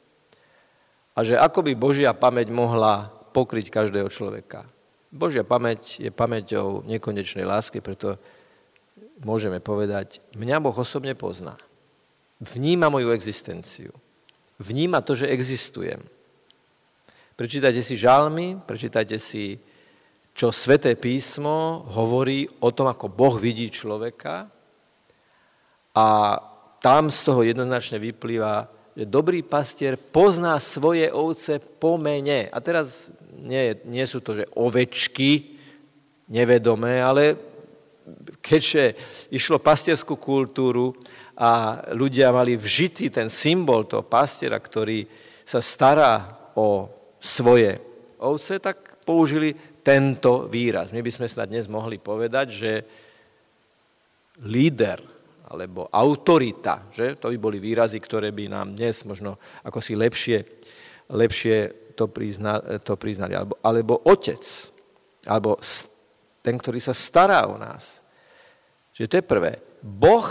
a 1.17 1.25
že 1.25 1.35
ako 1.35 1.65
by 1.65 1.73
Božia 1.75 2.13
pamäť 2.13 2.53
mohla 2.53 3.09
pokryť 3.33 3.73
každého 3.73 4.09
človeka. 4.09 4.69
Božia 5.09 5.41
pamäť 5.41 5.97
je 5.97 6.13
pamäťou 6.13 6.85
nekonečnej 6.85 7.43
lásky, 7.43 7.81
preto 7.81 8.21
môžeme 9.25 9.57
povedať, 9.57 10.21
mňa 10.37 10.57
Boh 10.61 10.75
osobne 10.77 11.17
pozná. 11.17 11.57
Vníma 12.39 12.87
moju 12.87 13.11
existenciu. 13.11 13.91
Vníma 14.61 15.01
to, 15.01 15.17
že 15.17 15.27
existujem. 15.27 15.99
Prečítajte 17.35 17.81
si 17.81 17.95
žalmy, 17.97 18.61
prečítajte 18.63 19.17
si 19.17 19.57
čo 20.39 20.55
Sveté 20.55 20.95
písmo 20.95 21.83
hovorí 21.91 22.47
o 22.63 22.71
tom, 22.71 22.87
ako 22.87 23.11
Boh 23.11 23.35
vidí 23.35 23.67
človeka 23.67 24.47
a 25.91 26.07
tam 26.79 27.11
z 27.11 27.19
toho 27.27 27.43
jednoznačne 27.43 27.99
vyplýva, 27.99 28.67
že 28.95 29.05
dobrý 29.07 29.43
pastier 29.43 29.95
pozná 29.95 30.59
svoje 30.59 31.11
ovce 31.11 31.59
po 31.59 31.99
mene. 31.99 32.47
A 32.51 32.57
teraz 32.59 33.11
nie, 33.39 33.75
nie 33.87 34.03
sú 34.03 34.19
to, 34.19 34.35
že 34.35 34.51
ovečky 34.55 35.59
nevedomé, 36.27 36.99
ale 36.99 37.35
keďže 38.41 38.95
išlo 39.31 39.61
pastierskú 39.61 40.17
kultúru 40.17 40.95
a 41.39 41.83
ľudia 41.95 42.35
mali 42.35 42.59
vžitý 42.59 43.07
ten 43.07 43.31
symbol 43.31 43.87
toho 43.87 44.03
pastiera, 44.03 44.59
ktorý 44.59 45.07
sa 45.47 45.63
stará 45.63 46.27
o 46.55 46.91
svoje 47.19 47.79
ovce, 48.19 48.59
tak 48.59 48.99
použili 49.07 49.55
tento 49.79 50.45
výraz. 50.51 50.91
My 50.91 50.99
by 50.99 51.11
sme 51.11 51.27
snad 51.31 51.47
dnes 51.47 51.71
mohli 51.71 51.97
povedať, 51.97 52.47
že 52.51 52.71
líder 54.43 55.18
alebo 55.49 55.89
autorita, 55.89 56.87
že? 56.93 57.17
to 57.17 57.33
by 57.33 57.37
boli 57.41 57.57
výrazy, 57.57 57.97
ktoré 57.97 58.29
by 58.29 58.45
nám 58.47 58.77
dnes 58.77 59.01
možno 59.03 59.41
ako 59.65 59.81
si 59.81 59.97
lepšie, 59.97 60.45
lepšie 61.09 61.57
to, 61.97 62.05
prizna, 62.07 62.61
to 62.79 62.93
priznali. 62.95 63.35
Alebo, 63.35 63.57
alebo 63.65 63.93
otec, 64.05 64.39
alebo 65.25 65.59
ten, 66.39 66.55
ktorý 66.55 66.79
sa 66.79 66.95
stará 66.95 67.49
o 67.49 67.59
nás. 67.59 67.99
Čiže 68.95 69.09
to 69.09 69.17
je 69.19 69.25
prvé. 69.25 69.51
Boh 69.83 70.27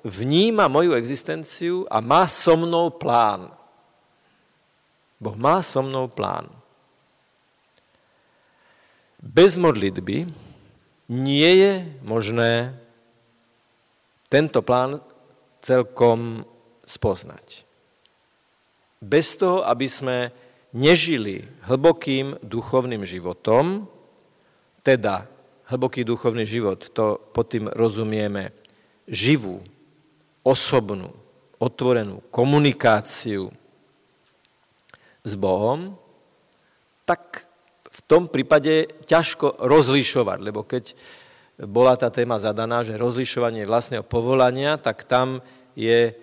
vníma 0.00 0.68
moju 0.72 0.96
existenciu 0.96 1.84
a 1.92 2.00
má 2.00 2.24
so 2.24 2.56
mnou 2.56 2.88
plán. 2.94 3.52
Boh 5.20 5.36
má 5.36 5.60
so 5.60 5.84
mnou 5.84 6.08
plán. 6.08 6.48
Bez 9.20 9.60
modlitby 9.60 10.32
nie 11.12 11.50
je 11.60 11.84
možné 12.00 12.79
tento 14.30 14.62
plán 14.62 15.02
celkom 15.58 16.46
spoznať. 16.86 17.66
Bez 19.02 19.34
toho, 19.36 19.66
aby 19.66 19.90
sme 19.90 20.30
nežili 20.70 21.44
hlbokým 21.66 22.38
duchovným 22.40 23.02
životom, 23.02 23.90
teda 24.86 25.26
hlboký 25.68 26.06
duchovný 26.06 26.46
život, 26.46 26.94
to 26.94 27.18
pod 27.34 27.50
tým 27.50 27.66
rozumieme 27.70 28.54
živú, 29.10 29.62
osobnú, 30.46 31.10
otvorenú 31.60 32.24
komunikáciu 32.32 33.52
s 35.20 35.32
Bohom, 35.36 35.98
tak 37.04 37.44
v 37.90 38.00
tom 38.06 38.30
prípade 38.30 38.88
ťažko 39.04 39.60
rozlišovať, 39.60 40.38
lebo 40.40 40.64
keď 40.64 40.94
bola 41.66 41.96
tá 41.96 42.08
téma 42.08 42.40
zadaná, 42.40 42.80
že 42.80 42.96
rozlišovanie 42.96 43.68
vlastného 43.68 44.04
povolania, 44.04 44.80
tak 44.80 45.04
tam 45.04 45.44
je, 45.76 46.16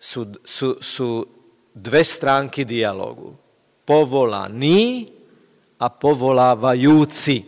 sú, 0.00 0.34
sú, 0.42 0.82
sú 0.82 1.22
dve 1.70 2.02
stránky 2.02 2.66
dialogu. 2.66 3.38
Povolaný 3.86 5.10
a 5.78 5.86
povolávajúci. 5.88 7.46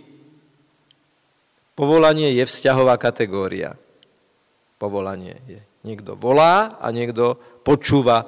Povolanie 1.74 2.30
je 2.36 2.44
vzťahová 2.46 2.94
kategória. 3.00 3.74
Povolanie 4.78 5.38
je. 5.46 5.60
Niekto 5.82 6.14
volá 6.14 6.78
a 6.78 6.86
niekto 6.94 7.34
počúva 7.66 8.22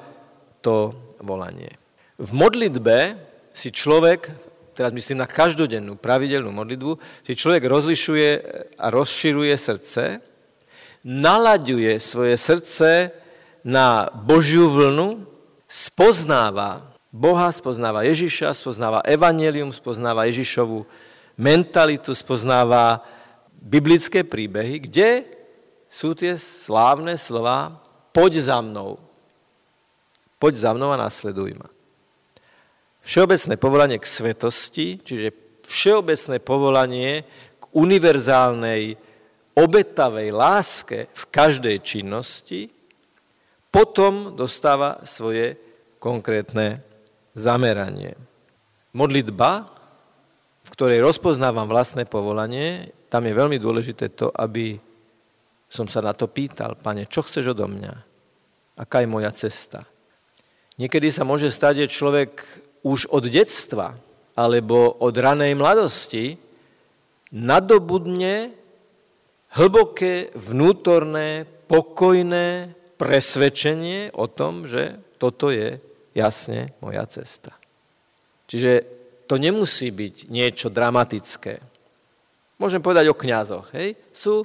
to 0.58 0.90
volanie. 1.22 1.70
V 2.18 2.30
modlitbe 2.34 3.14
si 3.54 3.70
človek 3.70 4.43
teraz 4.74 4.90
myslím 4.90 5.22
na 5.22 5.30
každodennú, 5.30 5.94
pravidelnú 5.96 6.50
modlitbu, 6.50 6.98
si 7.22 7.38
človek 7.38 7.64
rozlišuje 7.64 8.28
a 8.76 8.86
rozširuje 8.90 9.54
srdce, 9.54 10.18
nalaďuje 11.06 11.96
svoje 12.02 12.34
srdce 12.34 13.14
na 13.62 14.10
Božiu 14.12 14.68
vlnu, 14.68 15.24
spoznáva 15.64 16.92
Boha, 17.14 17.46
spoznáva 17.54 18.02
Ježiša, 18.02 18.50
spoznáva 18.58 18.98
Evangelium, 19.06 19.70
spoznáva 19.70 20.26
Ježišovu 20.26 20.82
mentalitu, 21.38 22.10
spoznáva 22.10 23.06
biblické 23.54 24.26
príbehy, 24.26 24.82
kde 24.82 25.22
sú 25.86 26.12
tie 26.18 26.34
slávne 26.34 27.14
slova 27.14 27.78
poď 28.10 28.42
za 28.42 28.58
mnou. 28.58 28.98
Poď 30.42 30.54
za 30.58 30.70
mnou 30.74 30.90
a 30.90 30.98
nasleduj 30.98 31.54
ma. 31.54 31.73
Všeobecné 33.04 33.54
povolanie 33.60 33.98
k 34.00 34.08
svetosti, 34.08 34.96
čiže 34.96 35.60
všeobecné 35.68 36.36
povolanie 36.40 37.10
k 37.60 37.64
univerzálnej 37.76 38.96
obetavej 39.54 40.28
láske 40.32 41.12
v 41.12 41.22
každej 41.28 41.76
činnosti, 41.84 42.72
potom 43.68 44.32
dostáva 44.32 45.04
svoje 45.04 45.58
konkrétne 46.00 46.80
zameranie. 47.36 48.16
Modlitba, 48.94 49.68
v 50.64 50.68
ktorej 50.72 51.04
rozpoznávam 51.04 51.66
vlastné 51.66 52.06
povolanie, 52.06 52.94
tam 53.10 53.26
je 53.26 53.34
veľmi 53.34 53.58
dôležité 53.58 54.14
to, 54.14 54.30
aby 54.32 54.78
som 55.68 55.90
sa 55.90 56.00
na 56.00 56.14
to 56.14 56.30
pýtal, 56.30 56.78
pane, 56.78 57.10
čo 57.10 57.26
chceš 57.26 57.52
odo 57.52 57.66
mňa? 57.66 57.94
Aká 58.78 59.02
je 59.02 59.10
moja 59.10 59.34
cesta? 59.34 59.82
Niekedy 60.78 61.10
sa 61.10 61.26
môže 61.26 61.50
stať, 61.50 61.86
že 61.86 61.94
človek 61.94 62.42
už 62.84 63.08
od 63.08 63.24
detstva 63.26 63.96
alebo 64.36 64.92
od 65.00 65.14
ranej 65.16 65.56
mladosti 65.56 66.36
nadobudne 67.34 68.52
hlboké 69.56 70.30
vnútorné, 70.36 71.48
pokojné 71.64 72.76
presvedčenie 73.00 74.12
o 74.14 74.28
tom, 74.28 74.68
že 74.68 75.00
toto 75.16 75.48
je 75.48 75.80
jasne 76.12 76.70
moja 76.84 77.02
cesta. 77.08 77.56
Čiže 78.46 78.72
to 79.24 79.40
nemusí 79.40 79.88
byť 79.88 80.28
niečo 80.28 80.68
dramatické. 80.68 81.58
Môžem 82.60 82.84
povedať 82.84 83.08
o 83.10 83.18
kňazoch. 83.18 83.72
Hej? 83.72 83.96
Sú, 84.12 84.44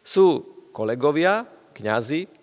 sú 0.00 0.46
kolegovia, 0.70 1.44
kňazi, 1.74 2.39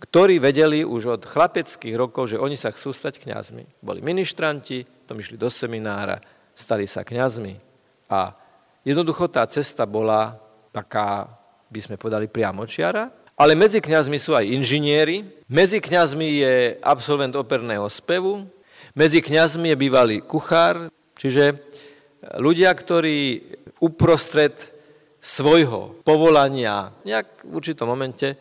ktorí 0.00 0.40
vedeli 0.40 0.80
už 0.80 1.20
od 1.20 1.22
chlapeckých 1.28 1.92
rokov, 1.92 2.32
že 2.32 2.40
oni 2.40 2.56
sa 2.56 2.72
chcú 2.72 2.90
stať 2.90 3.20
kňazmi. 3.20 3.84
Boli 3.84 4.00
ministranti, 4.00 4.80
tom 5.04 5.20
išli 5.20 5.36
do 5.36 5.52
seminára, 5.52 6.16
stali 6.56 6.88
sa 6.88 7.04
kňazmi. 7.04 7.54
A 8.08 8.32
jednoducho 8.82 9.28
tá 9.28 9.44
cesta 9.44 9.84
bola 9.84 10.40
taká, 10.72 11.28
by 11.68 11.80
sme 11.84 12.00
povedali, 12.00 12.32
priamočiara, 12.32 13.12
ale 13.36 13.56
medzi 13.56 13.80
kňazmi 13.80 14.16
sú 14.20 14.36
aj 14.36 14.48
inžinieri, 14.48 15.24
medzi 15.48 15.80
kňazmi 15.80 16.28
je 16.44 16.54
absolvent 16.80 17.32
operného 17.36 17.88
spevu, 17.88 18.44
medzi 18.96 19.20
kňazmi 19.20 19.72
je 19.72 19.80
bývalý 19.80 20.16
kuchár, 20.20 20.92
čiže 21.16 21.56
ľudia, 22.36 22.72
ktorí 22.72 23.40
uprostred 23.80 24.56
svojho 25.20 26.00
povolania 26.04 26.92
nejak 27.04 27.44
v 27.44 27.52
určitom 27.52 27.88
momente 27.88 28.36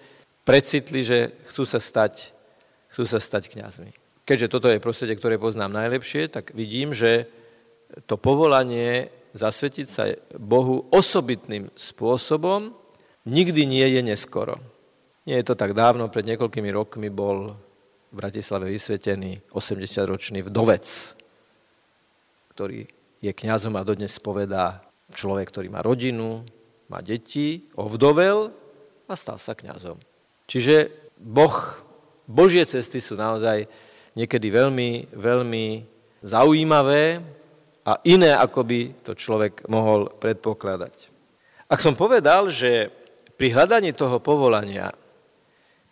precitli, 0.50 1.06
že 1.06 1.38
chcú 1.46 1.62
sa 1.62 1.78
stať, 1.78 2.34
chcú 2.90 3.06
sa 3.06 3.22
stať 3.22 3.54
kňazmi. 3.54 3.94
Keďže 4.26 4.50
toto 4.50 4.66
je 4.66 4.82
prostredie, 4.82 5.14
ktoré 5.14 5.38
poznám 5.38 5.78
najlepšie, 5.78 6.26
tak 6.34 6.58
vidím, 6.58 6.90
že 6.90 7.30
to 8.10 8.18
povolanie 8.18 9.14
zasvetiť 9.38 9.88
sa 9.90 10.10
Bohu 10.42 10.90
osobitným 10.90 11.70
spôsobom 11.78 12.74
nikdy 13.30 13.70
nie 13.70 13.86
je 13.86 14.02
neskoro. 14.02 14.58
Nie 15.30 15.42
je 15.42 15.54
to 15.54 15.56
tak 15.56 15.78
dávno, 15.78 16.10
pred 16.10 16.26
niekoľkými 16.26 16.74
rokmi 16.74 17.14
bol 17.14 17.54
v 18.10 18.14
Bratislave 18.18 18.74
vysvetený 18.74 19.54
80-ročný 19.54 20.42
vdovec, 20.50 20.86
ktorý 22.58 22.90
je 23.22 23.32
kňazom 23.38 23.78
a 23.78 23.86
dodnes 23.86 24.18
povedá 24.18 24.82
človek, 25.14 25.54
ktorý 25.54 25.70
má 25.70 25.86
rodinu, 25.86 26.42
má 26.90 27.06
deti, 27.06 27.70
ovdovel 27.78 28.50
a 29.06 29.14
stal 29.14 29.38
sa 29.38 29.54
kňazom. 29.54 30.09
Čiže 30.50 30.90
boh, 31.22 31.54
Božie 32.26 32.66
cesty 32.66 32.98
sú 32.98 33.14
naozaj 33.14 33.70
niekedy 34.18 34.50
veľmi, 34.50 35.14
veľmi 35.14 35.66
zaujímavé 36.26 37.22
a 37.86 38.02
iné, 38.10 38.34
ako 38.34 38.66
by 38.66 38.80
to 39.06 39.14
človek 39.14 39.70
mohol 39.70 40.10
predpokladať. 40.10 41.14
Ak 41.70 41.86
som 41.86 41.94
povedal, 41.94 42.50
že 42.50 42.90
pri 43.38 43.54
hľadaní 43.54 43.94
toho 43.94 44.18
povolania 44.18 44.90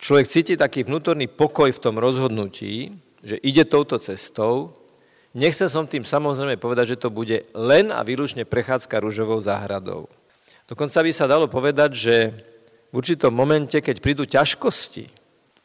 človek 0.02 0.26
cíti 0.26 0.54
taký 0.58 0.82
vnútorný 0.82 1.30
pokoj 1.30 1.70
v 1.70 1.82
tom 1.82 1.96
rozhodnutí, 1.96 2.98
že 3.22 3.38
ide 3.46 3.62
touto 3.62 3.98
cestou, 4.02 4.74
nechcel 5.38 5.70
som 5.70 5.86
tým 5.86 6.02
samozrejme 6.02 6.58
povedať, 6.58 6.98
že 6.98 7.00
to 7.02 7.14
bude 7.14 7.46
len 7.54 7.94
a 7.94 8.02
výlučne 8.02 8.42
prechádzka 8.42 8.98
rúžovou 8.98 9.38
záhradou. 9.38 10.10
Dokonca 10.68 10.98
by 11.00 11.10
sa 11.14 11.30
dalo 11.30 11.46
povedať, 11.48 11.90
že 11.94 12.16
v 12.88 12.94
určitom 12.94 13.32
momente, 13.32 13.78
keď 13.78 13.96
prídu 14.00 14.24
ťažkosti 14.24 15.08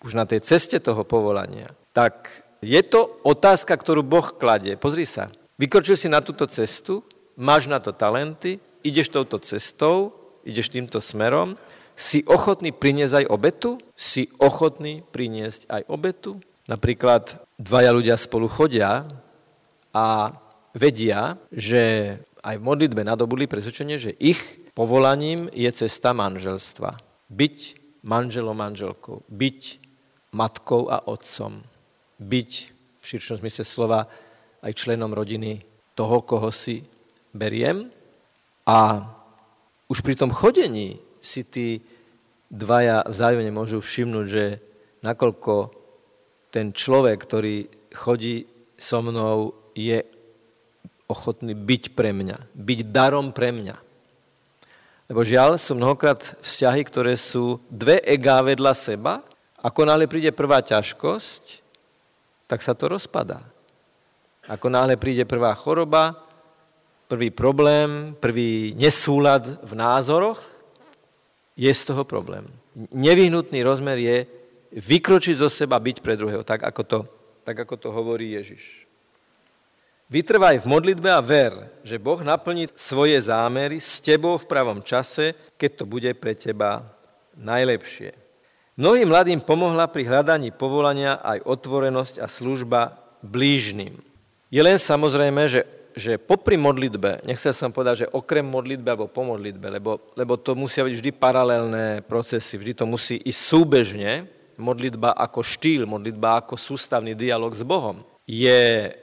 už 0.03 0.11
na 0.13 0.27
tej 0.27 0.43
ceste 0.43 0.79
toho 0.83 1.07
povolania, 1.07 1.71
tak 1.95 2.27
je 2.59 2.79
to 2.83 3.23
otázka, 3.23 3.75
ktorú 3.75 4.03
Boh 4.03 4.35
kladie. 4.35 4.75
Pozri 4.75 5.07
sa, 5.07 5.31
Vykročil 5.53 5.95
si 5.95 6.09
na 6.09 6.17
túto 6.17 6.49
cestu, 6.49 7.05
máš 7.37 7.69
na 7.69 7.77
to 7.77 7.93
talenty, 7.93 8.57
ideš 8.81 9.13
touto 9.13 9.37
cestou, 9.37 10.09
ideš 10.41 10.73
týmto 10.73 10.97
smerom, 10.97 11.53
si 11.93 12.25
ochotný 12.25 12.73
priniesť 12.73 13.21
aj 13.21 13.25
obetu? 13.29 13.71
Si 13.93 14.25
ochotný 14.41 15.05
priniesť 15.13 15.69
aj 15.69 15.81
obetu? 15.85 16.41
Napríklad 16.65 17.37
dvaja 17.61 17.93
ľudia 17.93 18.17
spolu 18.17 18.49
chodia 18.49 19.05
a 19.93 20.33
vedia, 20.73 21.37
že 21.53 22.17
aj 22.41 22.57
v 22.57 22.65
modlitbe 22.65 23.05
nadobuli 23.05 23.45
presvedčenie, 23.45 24.01
že 24.01 24.17
ich 24.17 24.41
povolaním 24.73 25.53
je 25.53 25.69
cesta 25.69 26.17
manželstva. 26.17 26.97
Byť 27.33 27.57
manželom, 28.05 28.53
manželkou, 28.53 29.25
byť 29.25 29.61
matkou 30.37 30.89
a 30.89 31.01
otcom, 31.09 31.65
byť 32.21 32.51
v 33.01 33.03
širšom 33.03 33.41
zmysle 33.41 33.65
slova 33.65 34.05
aj 34.61 34.71
členom 34.77 35.11
rodiny 35.11 35.65
toho, 35.97 36.21
koho 36.21 36.53
si 36.53 36.85
beriem. 37.33 37.89
A 38.69 39.09
už 39.89 40.05
pri 40.05 40.15
tom 40.15 40.31
chodení 40.31 41.01
si 41.19 41.43
tí 41.43 41.83
dvaja 42.47 43.03
vzájomne 43.09 43.49
môžu 43.49 43.81
všimnúť, 43.81 44.25
že 44.29 44.45
nakoľko 45.03 45.73
ten 46.53 46.69
človek, 46.69 47.17
ktorý 47.17 47.55
chodí 47.91 48.45
so 48.77 49.01
mnou, 49.01 49.57
je 49.73 50.05
ochotný 51.09 51.57
byť 51.57 51.97
pre 51.97 52.13
mňa, 52.13 52.37
byť 52.53 52.79
darom 52.93 53.33
pre 53.33 53.49
mňa. 53.49 53.75
Lebo 55.11 55.21
žiaľ, 55.27 55.59
sú 55.59 55.75
mnohokrát 55.75 56.19
vzťahy, 56.39 56.81
ktoré 56.87 57.13
sú 57.19 57.59
dve 57.67 57.99
egá 58.03 58.39
vedľa 58.39 58.73
seba, 58.73 59.19
ako 59.63 59.87
náhle 59.87 60.07
príde 60.07 60.31
prvá 60.35 60.59
ťažkosť, 60.59 61.63
tak 62.47 62.59
sa 62.59 62.75
to 62.75 62.91
rozpadá. 62.91 63.43
Ako 64.47 64.67
náhle 64.67 64.99
príde 64.99 65.23
prvá 65.23 65.55
choroba, 65.55 66.19
prvý 67.07 67.31
problém, 67.31 68.11
prvý 68.19 68.75
nesúlad 68.75 69.59
v 69.63 69.73
názoroch, 69.75 70.39
je 71.55 71.71
z 71.71 71.83
toho 71.87 72.03
problém. 72.03 72.43
Nevyhnutný 72.91 73.63
rozmer 73.63 73.97
je 74.01 74.17
vykročiť 74.73 75.35
zo 75.37 75.47
seba, 75.47 75.79
byť 75.79 76.01
pre 76.01 76.17
druhého, 76.17 76.43
tak 76.43 76.65
ako 76.65 76.81
to, 76.83 76.99
tak 77.45 77.59
ako 77.63 77.75
to 77.77 77.89
hovorí 77.93 78.33
Ježiš. 78.33 78.82
Vytrvaj 80.11 80.61
v 80.61 80.69
modlitbe 80.69 81.09
a 81.09 81.23
ver, 81.23 81.71
že 81.81 81.99
Boh 81.99 82.19
naplní 82.19 82.67
svoje 82.75 83.15
zámery 83.23 83.79
s 83.79 84.03
tebou 84.03 84.35
v 84.35 84.45
pravom 84.45 84.83
čase, 84.83 85.31
keď 85.55 85.71
to 85.79 85.85
bude 85.87 86.11
pre 86.19 86.35
teba 86.35 86.83
najlepšie. 87.39 88.13
Mnohým 88.73 89.09
mladým 89.09 89.39
pomohla 89.39 89.85
pri 89.85 90.03
hľadaní 90.09 90.49
povolania 90.49 91.21
aj 91.21 91.45
otvorenosť 91.45 92.15
a 92.19 92.27
služba 92.27 92.97
blížnym. 93.21 94.01
Je 94.49 94.61
len 94.61 94.77
samozrejme, 94.81 95.45
že, 95.45 95.61
že 95.93 96.17
popri 96.17 96.57
modlitbe, 96.57 97.21
nechcel 97.25 97.53
som 97.53 97.69
povedať, 97.69 98.05
že 98.05 98.11
okrem 98.13 98.45
modlitbe 98.45 98.89
alebo 98.89 99.07
po 99.09 99.23
modlitbe, 99.25 99.65
lebo, 99.69 100.13
lebo 100.17 100.37
to 100.37 100.57
musia 100.57 100.85
byť 100.85 100.93
vždy 100.99 101.11
paralelné 101.15 102.01
procesy, 102.05 102.57
vždy 102.57 102.73
to 102.73 102.85
musí 102.85 103.17
ísť 103.21 103.41
súbežne, 103.41 104.11
modlitba 104.57 105.17
ako 105.17 105.41
štýl, 105.41 105.89
modlitba 105.89 106.45
ako 106.45 106.57
sústavný 106.57 107.17
dialog 107.17 107.53
s 107.53 107.65
Bohom. 107.65 108.05
Je 108.25 108.93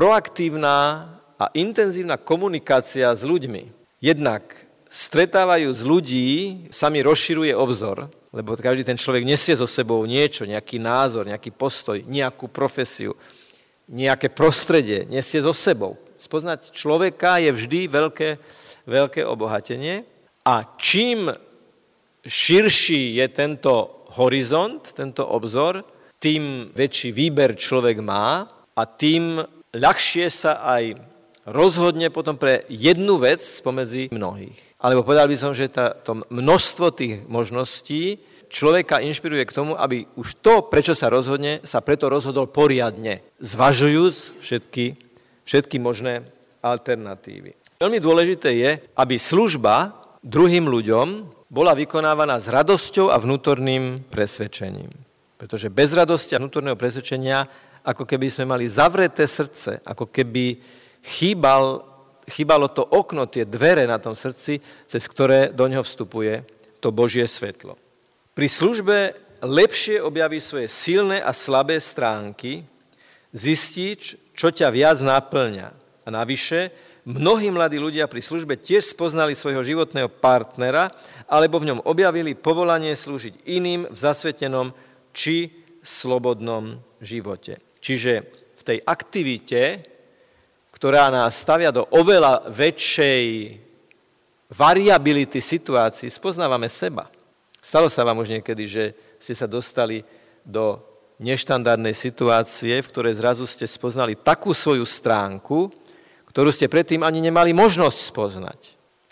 proaktívna 0.00 1.12
a 1.36 1.52
intenzívna 1.52 2.16
komunikácia 2.16 3.12
s 3.12 3.20
ľuďmi. 3.20 3.68
Jednak 4.00 4.48
stretávajú 4.88 5.68
z 5.76 5.82
ľudí, 5.84 6.28
sami 6.72 7.04
rozširuje 7.04 7.52
obzor, 7.52 8.08
lebo 8.32 8.56
každý 8.56 8.80
ten 8.80 8.96
človek 8.96 9.28
nesie 9.28 9.52
so 9.52 9.68
sebou 9.68 10.00
niečo, 10.08 10.48
nejaký 10.48 10.80
názor, 10.80 11.28
nejaký 11.28 11.52
postoj, 11.52 12.00
nejakú 12.00 12.48
profesiu 12.48 13.12
nejaké 13.90 14.32
prostredie, 14.32 15.04
nesie 15.04 15.44
so 15.44 15.52
sebou. 15.52 16.00
Spoznať 16.16 16.72
človeka 16.72 17.36
je 17.42 17.50
vždy 17.52 17.80
veľké, 17.90 18.28
veľké 18.88 19.20
obohatenie 19.26 20.06
a 20.46 20.64
čím 20.80 21.28
širší 22.24 23.20
je 23.20 23.26
tento 23.28 24.06
horizont, 24.16 24.80
tento 24.96 25.28
obzor, 25.28 25.84
tým 26.16 26.72
väčší 26.72 27.12
výber 27.12 27.52
človek 27.58 28.00
má 28.00 28.48
a 28.72 28.82
tým 28.86 29.42
ľahšie 29.74 30.26
sa 30.30 30.62
aj 30.62 30.98
rozhodne 31.48 32.10
potom 32.12 32.36
pre 32.36 32.68
jednu 32.68 33.18
vec 33.18 33.40
spomedzi 33.40 34.12
mnohých. 34.12 34.56
Alebo 34.80 35.04
povedal 35.04 35.28
by 35.28 35.36
som, 35.36 35.52
že 35.52 35.68
tá, 35.68 35.92
to 35.92 36.24
množstvo 36.28 36.86
tých 36.94 37.14
možností 37.28 38.22
človeka 38.50 38.98
inšpiruje 38.98 39.46
k 39.46 39.56
tomu, 39.56 39.72
aby 39.78 40.08
už 40.18 40.42
to, 40.42 40.66
prečo 40.66 40.92
sa 40.92 41.12
rozhodne, 41.12 41.62
sa 41.62 41.80
preto 41.80 42.10
rozhodol 42.10 42.50
poriadne, 42.50 43.22
zvažujúc 43.38 44.42
všetky, 44.42 44.98
všetky 45.46 45.76
možné 45.78 46.26
alternatívy. 46.60 47.54
Veľmi 47.80 47.98
dôležité 48.02 48.50
je, 48.52 48.70
aby 48.98 49.16
služba 49.16 49.96
druhým 50.20 50.68
ľuďom 50.68 51.08
bola 51.48 51.72
vykonávaná 51.72 52.36
s 52.36 52.52
radosťou 52.52 53.08
a 53.08 53.16
vnútorným 53.16 54.04
presvedčením. 54.12 54.92
Pretože 55.40 55.72
bez 55.72 55.96
radosti 55.96 56.36
a 56.36 56.40
vnútorného 56.42 56.76
presvedčenia, 56.76 57.48
ako 57.84 58.04
keby 58.04 58.26
sme 58.28 58.44
mali 58.44 58.68
zavreté 58.68 59.24
srdce, 59.24 59.80
ako 59.84 60.12
keby 60.12 60.60
chýbal, 61.00 61.84
chýbalo 62.28 62.68
to 62.68 62.84
okno, 62.84 63.26
tie 63.26 63.48
dvere 63.48 63.88
na 63.88 63.96
tom 63.96 64.12
srdci, 64.12 64.60
cez 64.84 65.02
ktoré 65.08 65.48
do 65.52 65.64
ňoho 65.64 65.84
vstupuje 65.84 66.44
to 66.80 66.92
Božie 66.92 67.24
svetlo. 67.24 67.76
Pri 68.36 68.48
službe 68.48 69.16
lepšie 69.40 70.00
objaví 70.00 70.40
svoje 70.40 70.68
silné 70.68 71.20
a 71.20 71.32
slabé 71.32 71.80
stránky, 71.80 72.64
zistí, 73.32 73.96
čo 74.36 74.48
ťa 74.52 74.68
viac 74.72 74.98
naplňa. 75.00 75.68
A 76.04 76.08
navyše, 76.08 76.72
mnohí 77.04 77.48
mladí 77.48 77.80
ľudia 77.80 78.10
pri 78.10 78.20
službe 78.20 78.60
tiež 78.60 78.92
spoznali 78.92 79.32
svojho 79.32 79.64
životného 79.64 80.08
partnera 80.08 80.92
alebo 81.30 81.60
v 81.60 81.72
ňom 81.72 81.84
objavili 81.88 82.36
povolanie 82.36 82.92
slúžiť 82.92 83.48
iným 83.48 83.88
v 83.88 83.96
zasvetenom 83.96 84.72
či 85.14 85.52
slobodnom 85.80 86.80
živote. 87.00 87.69
Čiže 87.80 88.12
v 88.60 88.62
tej 88.62 88.78
aktivite, 88.84 89.60
ktorá 90.76 91.08
nás 91.08 91.36
stavia 91.36 91.72
do 91.72 91.88
oveľa 91.92 92.48
väčšej 92.48 93.24
variability 94.52 95.40
situácií, 95.40 96.08
spoznávame 96.12 96.68
seba. 96.68 97.08
Stalo 97.60 97.92
sa 97.92 98.04
vám 98.04 98.20
už 98.20 98.40
niekedy, 98.40 98.64
že 98.64 98.84
ste 99.20 99.36
sa 99.36 99.44
dostali 99.44 100.00
do 100.44 100.80
neštandardnej 101.20 101.92
situácie, 101.92 102.80
v 102.80 102.90
ktorej 102.90 103.20
zrazu 103.20 103.44
ste 103.44 103.68
spoznali 103.68 104.16
takú 104.16 104.56
svoju 104.56 104.88
stránku, 104.88 105.68
ktorú 106.32 106.48
ste 106.48 106.72
predtým 106.72 107.04
ani 107.04 107.20
nemali 107.20 107.52
možnosť 107.52 107.98
spoznať. 108.00 108.60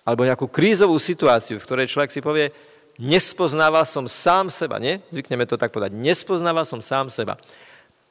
Alebo 0.09 0.24
nejakú 0.24 0.48
krízovú 0.48 0.96
situáciu, 0.96 1.61
v 1.61 1.66
ktorej 1.68 1.92
človek 1.92 2.09
si 2.09 2.24
povie, 2.24 2.48
nespoznával 2.96 3.85
som 3.85 4.09
sám 4.09 4.48
seba, 4.48 4.81
nie? 4.81 5.04
Zvykneme 5.12 5.44
to 5.44 5.61
tak 5.61 5.68
povedať, 5.68 5.92
nespoznával 5.92 6.64
som 6.64 6.81
sám 6.81 7.12
seba. 7.12 7.37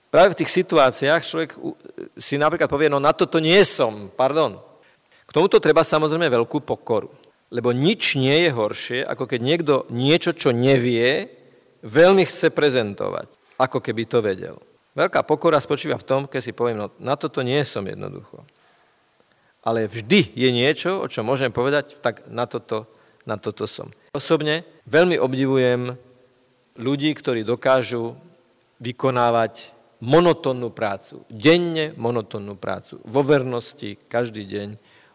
Práve 0.08 0.34
v 0.34 0.40
tých 0.44 0.52
situáciách 0.64 1.22
človek 1.24 1.50
si 2.16 2.40
napríklad 2.40 2.72
povie, 2.72 2.88
no 2.88 3.04
na 3.04 3.12
toto 3.12 3.44
nie 3.44 3.60
som, 3.68 4.08
pardon. 4.16 4.64
K 5.28 5.36
tomuto 5.36 5.60
treba 5.60 5.84
samozrejme 5.84 6.32
veľkú 6.32 6.64
pokoru. 6.64 7.12
Lebo 7.52 7.72
nič 7.72 8.20
nie 8.20 8.48
je 8.48 8.52
horšie, 8.52 9.00
ako 9.04 9.24
keď 9.28 9.40
niekto 9.40 9.74
niečo, 9.92 10.36
čo 10.36 10.52
nevie, 10.56 11.32
veľmi 11.84 12.24
chce 12.28 12.52
prezentovať, 12.52 13.28
ako 13.60 13.80
keby 13.80 14.04
to 14.08 14.20
vedel. 14.20 14.56
Veľká 14.98 15.24
pokora 15.24 15.62
spočíva 15.62 15.96
v 16.00 16.08
tom, 16.08 16.22
keď 16.26 16.42
si 16.42 16.58
poviem, 16.58 16.82
no 16.82 16.88
na 17.00 17.16
toto 17.16 17.46
nie 17.46 17.60
som 17.64 17.86
jednoducho. 17.86 18.44
Ale 19.64 19.88
vždy 19.88 20.32
je 20.34 20.50
niečo, 20.50 21.04
o 21.04 21.08
čom 21.12 21.28
môžem 21.28 21.52
povedať, 21.52 22.00
tak 22.00 22.26
na 22.32 22.48
toto, 22.48 22.88
na 23.28 23.36
toto 23.36 23.68
som. 23.68 23.92
Osobne 24.16 24.64
veľmi 24.88 25.20
obdivujem 25.20 26.00
ľudí, 26.80 27.12
ktorí 27.14 27.44
dokážu 27.44 28.16
vykonávať 28.80 29.77
monotónnu 30.02 30.70
prácu. 30.70 31.26
Denne 31.30 31.94
monotónnu 31.98 32.58
prácu. 32.58 33.02
Vo 33.06 33.22
vernosti 33.26 33.98
každý 34.08 34.46
deň 34.46 34.68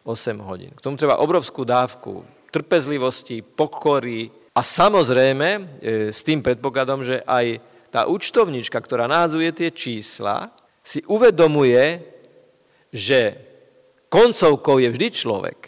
8 0.03 0.43
hodín. 0.43 0.75
K 0.75 0.83
tomu 0.83 0.99
treba 0.99 1.23
obrovskú 1.23 1.63
dávku 1.63 2.27
trpezlivosti, 2.51 3.41
pokory 3.41 4.29
a 4.53 4.61
samozrejme 4.61 5.49
e, 5.49 5.63
s 6.13 6.21
tým 6.21 6.45
predpokladom, 6.45 7.01
že 7.01 7.25
aj 7.25 7.63
tá 7.89 8.05
účtovnička, 8.05 8.77
ktorá 8.77 9.09
názuje 9.09 9.49
tie 9.55 9.71
čísla, 9.73 10.53
si 10.83 11.01
uvedomuje, 11.07 12.03
že 12.93 13.39
koncovkou 14.13 14.83
je 14.83 14.89
vždy 14.93 15.09
človek. 15.15 15.59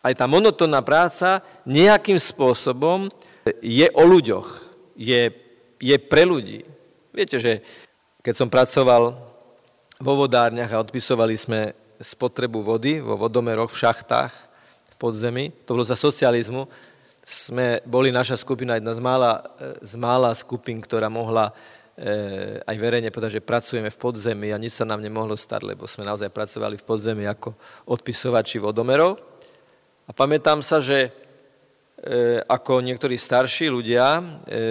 Aj 0.00 0.14
tá 0.14 0.24
monotónna 0.30 0.80
práca 0.86 1.42
nejakým 1.66 2.16
spôsobom 2.16 3.10
je 3.58 3.90
o 3.90 4.04
ľuďoch, 4.06 4.48
je, 4.94 5.34
je 5.82 5.96
pre 5.98 6.22
ľudí. 6.22 6.62
Viete, 7.16 7.40
že 7.40 7.64
keď 8.20 8.34
som 8.36 8.52
pracoval 8.52 9.16
vo 9.96 10.12
vodárniach 10.20 10.68
a 10.76 10.84
odpisovali 10.84 11.32
sme 11.32 11.72
spotrebu 11.96 12.60
vody 12.60 13.00
vo 13.00 13.16
vodomeroch, 13.16 13.72
v 13.72 13.80
šachtách, 13.88 14.32
v 14.92 14.96
podzemí, 15.00 15.48
to 15.64 15.72
bolo 15.72 15.88
za 15.88 15.96
socializmu, 15.96 16.68
sme 17.24 17.80
boli 17.88 18.12
naša 18.12 18.36
skupina 18.36 18.76
jedna 18.76 18.92
z 18.92 19.00
mála, 19.00 19.32
z 19.80 19.96
mála 19.96 20.36
skupín, 20.36 20.76
ktorá 20.76 21.08
mohla 21.08 21.56
e, 21.96 22.60
aj 22.68 22.76
verejne 22.76 23.08
povedať, 23.08 23.40
že 23.40 23.48
pracujeme 23.48 23.88
v 23.88 23.96
podzemí 23.96 24.52
a 24.52 24.60
nič 24.60 24.76
sa 24.76 24.84
nám 24.84 25.00
nemohlo 25.00 25.40
stať, 25.40 25.72
lebo 25.72 25.88
sme 25.88 26.04
naozaj 26.04 26.28
pracovali 26.28 26.76
v 26.76 26.84
podzemí 26.84 27.24
ako 27.24 27.56
odpisovači 27.88 28.60
vodomerov. 28.60 29.16
A 30.04 30.12
pamätám 30.12 30.60
sa, 30.60 30.84
že 30.84 31.16
ako 32.46 32.86
niektorí 32.86 33.18
starší 33.18 33.66
ľudia 33.66 34.06
e, 34.16 34.22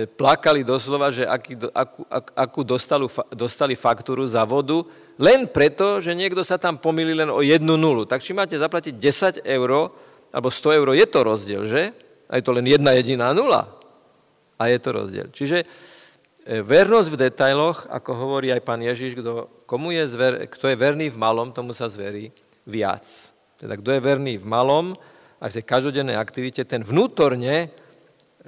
plakali 0.08 0.64
doslova, 0.64 1.12
že 1.12 1.28
aký, 1.28 1.60
akú, 1.76 2.08
ak, 2.08 2.26
akú 2.32 2.62
dostali, 2.64 3.04
dostali 3.36 3.76
faktúru 3.76 4.24
za 4.24 4.48
vodu, 4.48 4.88
len 5.20 5.44
preto, 5.44 6.00
že 6.00 6.16
niekto 6.16 6.48
sa 6.48 6.56
tam 6.56 6.80
pomýli 6.80 7.12
len 7.12 7.28
o 7.28 7.44
jednu 7.44 7.76
nulu. 7.76 8.08
Tak 8.08 8.24
či 8.24 8.32
máte 8.32 8.56
zaplatiť 8.56 8.96
10 8.96 9.44
eur 9.44 9.92
alebo 10.32 10.48
100 10.48 10.80
eur, 10.80 10.88
je 10.96 11.08
to 11.08 11.20
rozdiel, 11.24 11.62
že? 11.68 11.92
A 12.32 12.40
je 12.40 12.44
to 12.44 12.56
len 12.56 12.68
jedna 12.68 12.96
jediná 12.96 13.32
nula. 13.36 13.68
A 14.56 14.72
je 14.72 14.80
to 14.80 14.96
rozdiel. 14.96 15.28
Čiže 15.32 15.64
e, 15.64 15.66
vernosť 16.64 17.10
v 17.12 17.20
detailoch, 17.20 17.88
ako 17.92 18.12
hovorí 18.16 18.52
aj 18.56 18.64
pán 18.64 18.80
Ježiš, 18.80 19.20
kto, 19.20 19.52
komu 19.68 19.92
je 19.92 20.08
zver, 20.08 20.48
kto 20.48 20.72
je 20.72 20.76
verný 20.80 21.12
v 21.12 21.20
malom, 21.20 21.52
tomu 21.52 21.76
sa 21.76 21.92
zverí 21.92 22.32
viac. 22.64 23.04
Teda 23.60 23.76
kto 23.76 23.92
je 23.92 24.00
verný 24.00 24.40
v 24.40 24.48
malom, 24.48 24.96
aj 25.42 25.50
v 25.52 25.56
tej 25.62 25.66
každodennej 25.66 26.18
aktivite, 26.18 26.64
ten 26.64 26.84
vnútorne 26.86 27.72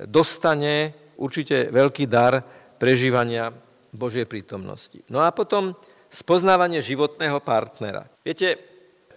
dostane 0.08 0.94
určite 1.18 1.74
veľký 1.74 2.06
dar 2.06 2.46
prežívania 2.78 3.50
Božej 3.92 4.30
prítomnosti. 4.30 5.02
No 5.10 5.26
a 5.26 5.34
potom 5.34 5.74
spoznávanie 6.08 6.80
životného 6.80 7.42
partnera. 7.42 8.06
Viete, 8.22 8.56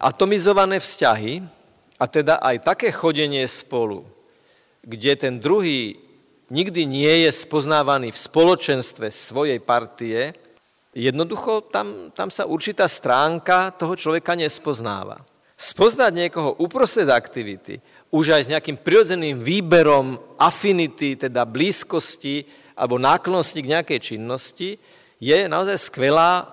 atomizované 0.00 0.80
vzťahy, 0.80 1.44
a 2.00 2.04
teda 2.09 2.40
aj 2.40 2.64
také 2.64 2.88
chodenie 2.88 3.44
spolu, 3.44 4.09
kde 4.80 5.12
ten 5.20 5.37
druhý 5.37 6.00
nikdy 6.48 6.88
nie 6.88 7.28
je 7.28 7.30
spoznávaný 7.30 8.09
v 8.11 8.18
spoločenstve 8.18 9.12
svojej 9.12 9.61
partie, 9.61 10.33
jednoducho 10.96 11.68
tam, 11.68 12.09
tam 12.16 12.33
sa 12.33 12.48
určitá 12.48 12.88
stránka 12.88 13.76
toho 13.76 13.92
človeka 13.94 14.33
nespoznáva. 14.33 15.20
Spoznať 15.61 16.12
niekoho 16.16 16.57
uprostred 16.57 17.12
aktivity, 17.12 17.85
už 18.09 18.33
aj 18.33 18.42
s 18.49 18.53
nejakým 18.57 18.81
prirodzeným 18.81 19.44
výberom 19.44 20.16
afinity, 20.40 21.20
teda 21.20 21.44
blízkosti 21.44 22.49
alebo 22.73 22.96
náklonnosti 22.96 23.61
k 23.61 23.73
nejakej 23.77 24.01
činnosti, 24.01 24.81
je 25.20 25.37
naozaj 25.44 25.77
skvelá 25.77 26.49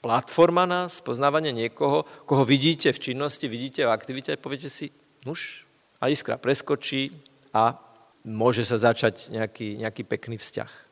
platforma 0.00 0.64
na 0.64 0.88
spoznávanie 0.88 1.52
niekoho, 1.52 2.08
koho 2.24 2.48
vidíte 2.48 2.96
v 2.96 3.12
činnosti, 3.12 3.44
vidíte 3.44 3.84
v 3.84 3.92
aktivite 3.92 4.32
a 4.32 4.40
poviete 4.40 4.72
si, 4.72 4.88
nuž, 5.28 5.68
a 6.00 6.08
iskra 6.08 6.40
preskočí, 6.40 7.12
a 7.52 7.76
môže 8.24 8.64
sa 8.64 8.80
začať 8.80 9.36
nejaký, 9.36 9.84
nejaký 9.84 10.02
pekný 10.08 10.40
vzťah. 10.40 10.83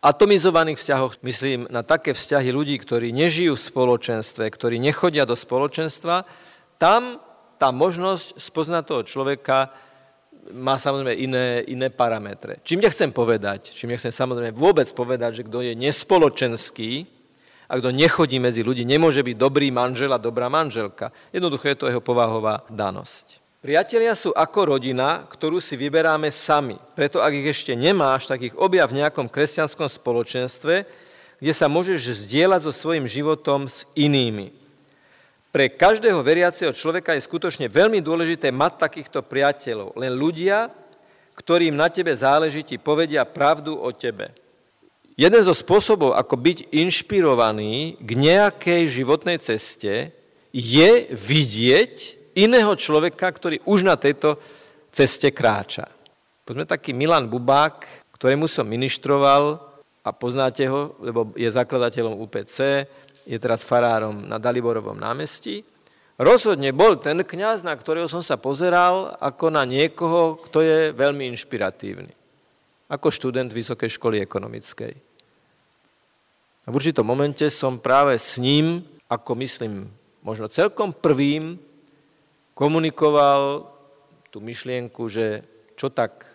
Atomizovaných 0.00 0.80
vzťahoch 0.80 1.20
myslím 1.20 1.68
na 1.68 1.84
také 1.84 2.16
vzťahy 2.16 2.48
ľudí, 2.48 2.80
ktorí 2.80 3.12
nežijú 3.12 3.52
v 3.52 3.66
spoločenstve, 3.68 4.48
ktorí 4.48 4.80
nechodia 4.80 5.28
do 5.28 5.36
spoločenstva, 5.36 6.24
tam 6.80 7.20
tá 7.60 7.68
možnosť 7.68 8.40
spoznať 8.40 8.82
toho 8.88 9.02
človeka 9.04 9.68
má 10.56 10.80
samozrejme 10.80 11.12
iné, 11.20 11.60
iné 11.68 11.92
parametre. 11.92 12.64
Čím 12.64 12.80
nechcem 12.80 13.12
povedať, 13.12 13.76
čím 13.76 13.92
nechcem 13.92 14.08
samozrejme 14.08 14.56
vôbec 14.56 14.88
povedať, 14.96 15.44
že 15.44 15.46
kto 15.46 15.68
je 15.68 15.76
nespoločenský 15.76 17.04
a 17.68 17.76
kto 17.76 17.92
nechodí 17.92 18.40
medzi 18.40 18.64
ľudí, 18.64 18.88
nemôže 18.88 19.20
byť 19.20 19.36
dobrý 19.36 19.68
manžel 19.68 20.16
a 20.16 20.18
dobrá 20.18 20.48
manželka. 20.48 21.12
Jednoducho 21.28 21.68
je 21.68 21.76
to 21.76 21.88
jeho 21.92 22.00
povahová 22.00 22.64
danosť. 22.72 23.39
Priatelia 23.60 24.16
sú 24.16 24.32
ako 24.32 24.72
rodina, 24.72 25.20
ktorú 25.28 25.60
si 25.60 25.76
vyberáme 25.76 26.32
sami. 26.32 26.80
Preto 26.96 27.20
ak 27.20 27.28
ich 27.36 27.52
ešte 27.52 27.76
nemáš, 27.76 28.24
tak 28.24 28.40
ich 28.40 28.56
objav 28.56 28.88
v 28.88 29.04
nejakom 29.04 29.28
kresťanskom 29.28 29.84
spoločenstve, 29.84 30.88
kde 31.36 31.52
sa 31.52 31.68
môžeš 31.68 32.24
zdieľať 32.24 32.64
so 32.64 32.72
svojím 32.72 33.04
životom 33.04 33.68
s 33.68 33.84
inými. 33.92 34.56
Pre 35.52 35.76
každého 35.76 36.24
veriaceho 36.24 36.72
človeka 36.72 37.12
je 37.12 37.28
skutočne 37.28 37.68
veľmi 37.68 38.00
dôležité 38.00 38.48
mať 38.48 38.80
takýchto 38.80 39.20
priateľov. 39.20 39.92
Len 39.92 40.16
ľudia, 40.16 40.72
ktorým 41.36 41.76
na 41.76 41.92
tebe 41.92 42.16
záleží, 42.16 42.64
ti 42.64 42.80
povedia 42.80 43.28
pravdu 43.28 43.76
o 43.76 43.92
tebe. 43.92 44.32
Jeden 45.20 45.44
zo 45.44 45.52
spôsobov, 45.52 46.16
ako 46.16 46.32
byť 46.32 46.58
inšpirovaný 46.72 48.00
k 48.00 48.10
nejakej 48.16 48.88
životnej 48.88 49.36
ceste, 49.36 50.16
je 50.48 50.90
vidieť 51.12 52.19
iného 52.40 52.72
človeka, 52.76 53.28
ktorý 53.28 53.60
už 53.68 53.84
na 53.84 54.00
tejto 54.00 54.40
ceste 54.88 55.28
kráča. 55.30 55.86
Poďme 56.44 56.64
taký 56.66 56.96
Milan 56.96 57.28
Bubák, 57.28 58.08
ktorému 58.16 58.48
som 58.50 58.66
ministroval 58.66 59.60
a 60.00 60.10
poznáte 60.10 60.64
ho, 60.66 60.96
lebo 60.98 61.30
je 61.36 61.46
zakladateľom 61.46 62.16
UPC, 62.16 62.88
je 63.28 63.38
teraz 63.38 63.62
farárom 63.62 64.24
na 64.24 64.40
Daliborovom 64.40 64.96
námestí. 64.96 65.62
Rozhodne 66.20 66.72
bol 66.76 67.00
ten 67.00 67.20
kňaz, 67.24 67.64
na 67.64 67.72
ktorého 67.72 68.04
som 68.04 68.20
sa 68.20 68.36
pozeral 68.36 69.16
ako 69.20 69.48
na 69.48 69.64
niekoho, 69.64 70.36
kto 70.44 70.60
je 70.60 70.78
veľmi 70.92 71.28
inšpiratívny. 71.32 72.12
Ako 72.92 73.08
študent 73.08 73.48
Vysokej 73.48 73.96
školy 73.96 74.20
ekonomickej. 74.20 74.92
A 76.66 76.68
v 76.68 76.76
určitom 76.76 77.08
momente 77.08 77.48
som 77.48 77.80
práve 77.80 78.20
s 78.20 78.36
ním, 78.36 78.84
ako 79.08 79.32
myslím, 79.40 79.88
možno 80.20 80.52
celkom 80.52 80.92
prvým 80.92 81.56
komunikoval 82.60 83.72
tú 84.28 84.44
myšlienku, 84.44 85.08
že 85.08 85.48
čo 85.80 85.88
tak 85.88 86.28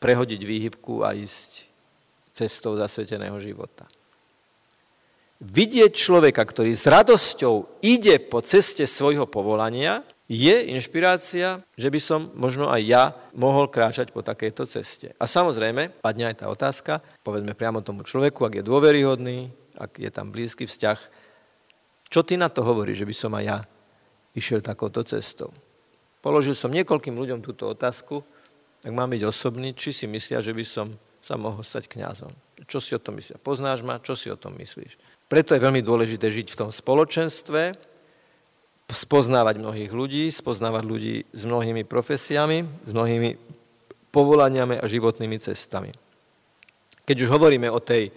prehodiť 0.00 0.40
výhybku 0.40 1.04
a 1.04 1.12
ísť 1.12 1.68
cestou 2.32 2.80
zasveteného 2.80 3.36
života. 3.36 3.84
Vidieť 5.36 5.92
človeka, 5.92 6.40
ktorý 6.40 6.72
s 6.72 6.88
radosťou 6.88 7.84
ide 7.84 8.16
po 8.16 8.40
ceste 8.40 8.88
svojho 8.88 9.28
povolania, 9.28 10.00
je 10.26 10.72
inšpirácia, 10.72 11.60
že 11.76 11.92
by 11.92 12.00
som 12.00 12.20
možno 12.32 12.72
aj 12.72 12.82
ja 12.82 13.04
mohol 13.36 13.68
kráčať 13.68 14.10
po 14.10 14.24
takejto 14.24 14.64
ceste. 14.64 15.12
A 15.20 15.28
samozrejme, 15.28 15.92
padne 16.00 16.32
aj 16.32 16.42
tá 16.42 16.46
otázka, 16.48 17.04
povedzme 17.20 17.52
priamo 17.52 17.84
tomu 17.84 18.02
človeku, 18.02 18.42
ak 18.42 18.58
je 18.58 18.64
dôveryhodný, 18.64 19.52
ak 19.76 20.00
je 20.00 20.10
tam 20.10 20.32
blízky 20.32 20.64
vzťah, 20.64 20.98
čo 22.08 22.20
ty 22.24 22.40
na 22.40 22.48
to 22.48 22.64
hovoríš, 22.64 23.04
že 23.04 23.08
by 23.12 23.14
som 23.14 23.32
aj 23.36 23.44
ja 23.44 23.58
išiel 24.36 24.60
takouto 24.60 25.00
cestou. 25.02 25.50
Položil 26.20 26.52
som 26.52 26.68
niekoľkým 26.70 27.16
ľuďom 27.16 27.40
túto 27.40 27.66
otázku, 27.66 28.20
tak 28.84 28.92
mám 28.92 29.10
byť 29.10 29.22
osobný, 29.24 29.72
či 29.72 29.90
si 29.90 30.04
myslia, 30.06 30.44
že 30.44 30.52
by 30.52 30.64
som 30.66 30.92
sa 31.18 31.34
mohol 31.34 31.64
stať 31.64 31.90
kňazom. 31.90 32.30
Čo 32.68 32.78
si 32.78 32.92
o 32.94 33.00
tom 33.02 33.18
myslia? 33.18 33.40
Poznáš 33.40 33.82
ma? 33.82 33.98
Čo 33.98 34.14
si 34.14 34.30
o 34.30 34.38
tom 34.38 34.54
myslíš? 34.60 34.94
Preto 35.26 35.56
je 35.56 35.64
veľmi 35.64 35.82
dôležité 35.82 36.30
žiť 36.30 36.54
v 36.54 36.58
tom 36.66 36.70
spoločenstve, 36.70 37.74
spoznávať 38.86 39.58
mnohých 39.58 39.90
ľudí, 39.90 40.30
spoznávať 40.30 40.84
ľudí 40.86 41.14
s 41.34 41.42
mnohými 41.42 41.82
profesiami, 41.82 42.62
s 42.86 42.90
mnohými 42.94 43.34
povolaniami 44.14 44.78
a 44.78 44.86
životnými 44.86 45.42
cestami. 45.42 45.90
Keď 47.02 47.16
už 47.26 47.28
hovoríme 47.34 47.66
o 47.70 47.82
tej 47.82 48.14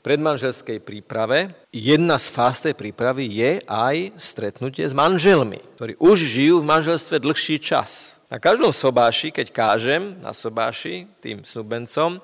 predmanželskej 0.00 0.80
príprave, 0.80 1.52
jedna 1.68 2.16
z 2.16 2.26
fáz 2.32 2.64
tej 2.64 2.72
prípravy 2.72 3.28
je 3.28 3.60
aj 3.68 4.16
stretnutie 4.16 4.88
s 4.88 4.96
manželmi, 4.96 5.60
ktorí 5.76 6.00
už 6.00 6.18
žijú 6.24 6.64
v 6.64 6.68
manželstve 6.68 7.20
dlhší 7.20 7.60
čas. 7.60 8.20
Na 8.32 8.40
každom 8.40 8.72
sobáši, 8.72 9.34
keď 9.34 9.46
kážem 9.52 10.16
na 10.24 10.32
sobáši 10.32 11.04
tým 11.20 11.44
snubencom, 11.44 12.22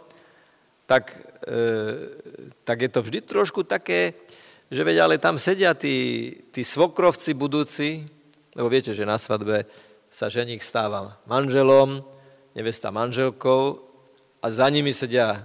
tak, 0.86 1.12
e, 1.44 1.60
tak 2.62 2.78
je 2.86 2.90
to 2.90 3.00
vždy 3.02 3.18
trošku 3.26 3.66
také, 3.66 4.14
že 4.70 4.82
veď 4.86 5.02
ale 5.02 5.16
tam 5.18 5.36
sedia 5.36 5.74
tí, 5.74 6.30
tí 6.54 6.62
svokrovci 6.62 7.34
budúci, 7.34 8.06
lebo 8.54 8.70
viete, 8.70 8.94
že 8.94 9.04
na 9.04 9.18
svadbe 9.18 9.66
sa 10.08 10.30
ženík 10.30 10.62
stáva 10.62 11.18
manželom, 11.26 12.00
nevesta 12.56 12.88
manželkou 12.94 13.82
a 14.40 14.46
za 14.48 14.70
nimi 14.70 14.94
sedia 14.94 15.44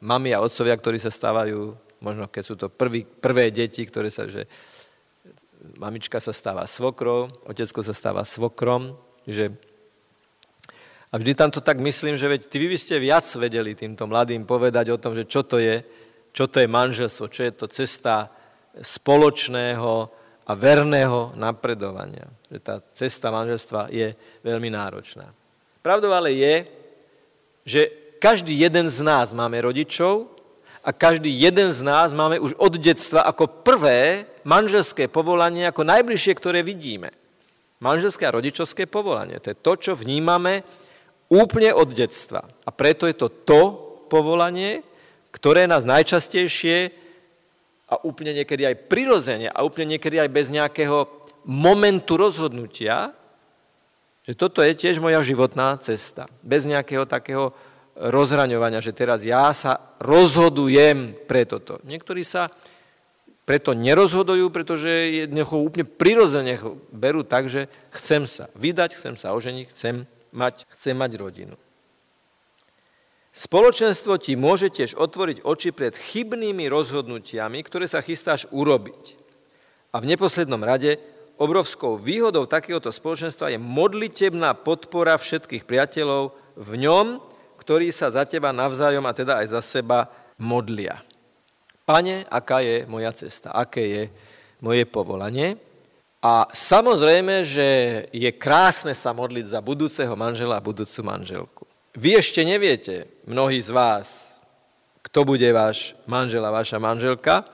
mami 0.00 0.32
a 0.32 0.42
otcovia, 0.42 0.76
ktorí 0.76 0.96
sa 0.96 1.12
stávajú, 1.12 1.76
možno 2.00 2.24
keď 2.26 2.42
sú 2.42 2.54
to 2.56 2.66
prvý, 2.72 3.04
prvé 3.04 3.52
deti, 3.52 3.84
ktoré 3.84 4.08
sa, 4.08 4.26
že 4.26 4.48
mamička 5.76 6.18
sa 6.18 6.32
stáva 6.32 6.64
svokrou, 6.64 7.28
otecko 7.44 7.84
sa 7.84 7.92
stáva 7.92 8.24
svokrom, 8.24 8.96
že 9.28 9.52
a 11.10 11.18
vždy 11.18 11.34
tam 11.34 11.50
to 11.50 11.58
tak 11.58 11.82
myslím, 11.82 12.14
že 12.14 12.30
veď 12.30 12.46
vy 12.46 12.66
by 12.70 12.78
ste 12.78 13.02
viac 13.02 13.26
vedeli 13.34 13.74
týmto 13.74 14.06
mladým 14.06 14.46
povedať 14.46 14.94
o 14.94 15.00
tom, 15.02 15.18
že 15.18 15.26
čo 15.26 15.42
to 15.42 15.58
je, 15.58 15.82
čo 16.30 16.46
to 16.46 16.62
je 16.62 16.70
manželstvo, 16.70 17.26
čo 17.26 17.42
je 17.50 17.52
to 17.52 17.66
cesta 17.66 18.30
spoločného 18.78 20.06
a 20.46 20.52
verného 20.54 21.34
napredovania. 21.34 22.30
Že 22.46 22.58
tá 22.62 22.74
cesta 22.94 23.34
manželstva 23.34 23.90
je 23.90 24.14
veľmi 24.46 24.70
náročná. 24.70 25.34
Pravdou 25.82 26.14
ale 26.14 26.30
je, 26.30 26.54
že 27.66 27.99
každý 28.20 28.52
jeden 28.52 28.92
z 28.92 29.00
nás 29.00 29.32
máme 29.32 29.56
rodičov 29.64 30.28
a 30.84 30.92
každý 30.92 31.32
jeden 31.32 31.72
z 31.72 31.80
nás 31.80 32.12
máme 32.12 32.36
už 32.36 32.52
od 32.60 32.76
detstva 32.76 33.24
ako 33.24 33.64
prvé 33.64 34.28
manželské 34.44 35.08
povolanie, 35.08 35.64
ako 35.64 35.88
najbližšie, 35.88 36.32
ktoré 36.36 36.60
vidíme. 36.60 37.12
Manželské 37.80 38.28
a 38.28 38.36
rodičovské 38.36 38.84
povolanie. 38.84 39.40
To 39.40 39.56
je 39.56 39.56
to, 39.56 39.72
čo 39.80 39.92
vnímame 39.96 40.60
úplne 41.32 41.72
od 41.72 41.88
detstva. 41.96 42.44
A 42.44 42.70
preto 42.72 43.08
je 43.08 43.16
to 43.16 43.32
to 43.32 43.62
povolanie, 44.12 44.84
ktoré 45.32 45.64
nás 45.64 45.88
najčastejšie 45.88 46.92
a 47.88 47.94
úplne 48.04 48.44
niekedy 48.44 48.68
aj 48.68 48.76
prirodzene 48.86 49.48
a 49.48 49.64
úplne 49.64 49.96
niekedy 49.96 50.20
aj 50.20 50.28
bez 50.28 50.46
nejakého 50.52 51.08
momentu 51.48 52.20
rozhodnutia, 52.20 53.16
že 54.28 54.36
toto 54.36 54.60
je 54.60 54.76
tiež 54.76 55.00
moja 55.00 55.18
životná 55.24 55.74
cesta. 55.80 56.28
Bez 56.44 56.68
nejakého 56.68 57.08
takého 57.08 57.56
rozhraňovania, 58.00 58.80
že 58.80 58.96
teraz 58.96 59.20
ja 59.20 59.52
sa 59.52 59.92
rozhodujem 60.00 61.28
pre 61.28 61.44
toto. 61.44 61.76
Niektorí 61.84 62.24
sa 62.24 62.48
preto 63.44 63.76
nerozhodujú, 63.76 64.48
pretože 64.48 64.88
jednoducho 65.26 65.60
úplne 65.60 65.84
prirodzene 65.84 66.56
berú 66.94 67.26
tak, 67.26 67.52
že 67.52 67.68
chcem 67.92 68.24
sa 68.24 68.48
vydať, 68.56 68.96
chcem 68.96 69.14
sa 69.20 69.36
oženiť, 69.36 69.66
chcem 69.74 70.06
mať, 70.32 70.64
chcem 70.72 70.94
mať 70.96 71.12
rodinu. 71.18 71.56
Spoločenstvo 73.30 74.18
ti 74.18 74.34
môže 74.34 74.70
tiež 74.74 74.98
otvoriť 74.98 75.46
oči 75.46 75.70
pred 75.70 75.94
chybnými 75.94 76.66
rozhodnutiami, 76.66 77.62
ktoré 77.62 77.86
sa 77.86 78.02
chystáš 78.02 78.50
urobiť. 78.50 79.18
A 79.94 80.02
v 80.02 80.08
neposlednom 80.14 80.62
rade 80.62 80.98
obrovskou 81.38 81.98
výhodou 81.98 82.46
takéhoto 82.46 82.90
spoločenstva 82.90 83.54
je 83.54 83.58
modlitebná 83.58 84.54
podpora 84.58 85.18
všetkých 85.18 85.66
priateľov 85.66 86.34
v 86.58 86.72
ňom, 86.86 87.22
ktorí 87.70 87.94
sa 87.94 88.10
za 88.10 88.26
teba 88.26 88.50
navzájom 88.50 89.06
a 89.06 89.14
teda 89.14 89.38
aj 89.38 89.54
za 89.54 89.62
seba 89.62 90.10
modlia. 90.34 90.98
Pane, 91.86 92.26
aká 92.26 92.58
je 92.66 92.82
moja 92.90 93.14
cesta, 93.14 93.54
aké 93.54 93.82
je 93.86 94.02
moje 94.58 94.82
povolanie. 94.90 95.54
A 96.18 96.50
samozrejme, 96.50 97.46
že 97.46 97.68
je 98.10 98.26
krásne 98.34 98.90
sa 98.90 99.14
modliť 99.14 99.54
za 99.54 99.62
budúceho 99.62 100.10
manžela 100.18 100.58
a 100.58 100.66
budúcu 100.66 100.98
manželku. 101.06 101.62
Vy 101.94 102.18
ešte 102.18 102.42
neviete, 102.42 103.06
mnohí 103.22 103.62
z 103.62 103.70
vás, 103.70 104.34
kto 105.06 105.22
bude 105.22 105.46
váš 105.54 105.94
manžel 106.10 106.42
a 106.42 106.50
vaša 106.50 106.82
manželka, 106.82 107.46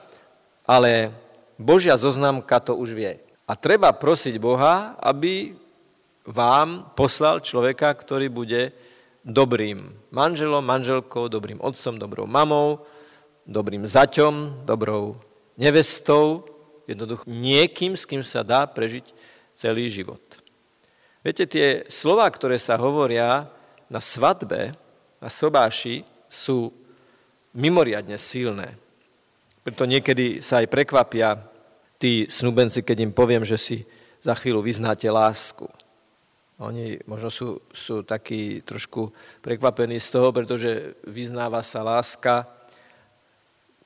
ale 0.65 1.13
Božia 1.61 1.93
zoznamka 2.01 2.57
to 2.65 2.73
už 2.73 2.97
vie. 2.97 3.21
A 3.45 3.53
treba 3.53 3.93
prosiť 3.93 4.41
Boha, 4.41 4.97
aby 4.97 5.53
vám 6.25 6.89
poslal 6.97 7.45
človeka, 7.45 7.93
ktorý 7.93 8.33
bude 8.33 8.73
dobrým 9.27 9.91
manželom, 10.15 10.63
manželkou, 10.63 11.27
dobrým 11.27 11.59
otcom, 11.59 11.99
dobrou 11.99 12.31
mamou, 12.31 12.87
dobrým 13.43 13.83
zaťom, 13.83 14.63
dobrou 14.63 15.19
nevestou, 15.59 16.47
jednoducho 16.87 17.27
niekým, 17.27 17.99
s 17.99 18.07
kým 18.07 18.23
sa 18.23 18.47
dá 18.47 18.63
prežiť 18.71 19.11
celý 19.59 19.91
život. 19.91 20.23
Viete, 21.27 21.43
tie 21.51 21.83
slova, 21.91 22.31
ktoré 22.31 22.55
sa 22.55 22.79
hovoria 22.79 23.51
na 23.91 23.99
svadbe, 23.99 24.79
na 25.19 25.27
sobáši 25.27 26.07
sú 26.31 26.71
mimoriadne 27.51 28.15
silné. 28.15 28.79
Preto 29.67 29.83
niekedy 29.91 30.39
sa 30.39 30.63
aj 30.63 30.71
prekvapia 30.71 31.43
tí 31.99 32.31
snúbenci, 32.31 32.87
keď 32.87 33.11
im 33.11 33.11
poviem, 33.11 33.43
že 33.43 33.59
si 33.59 33.77
za 34.23 34.39
chvíľu 34.39 34.63
vyznáte 34.63 35.11
lásku. 35.11 35.67
Oni 36.57 36.97
možno 37.05 37.29
sú, 37.29 37.49
sú 37.69 38.01
takí 38.01 38.65
trošku 38.65 39.13
prekvapení 39.45 40.01
z 40.01 40.09
toho, 40.09 40.33
pretože 40.33 40.97
vyznáva 41.05 41.61
sa 41.61 41.85
láska 41.85 42.49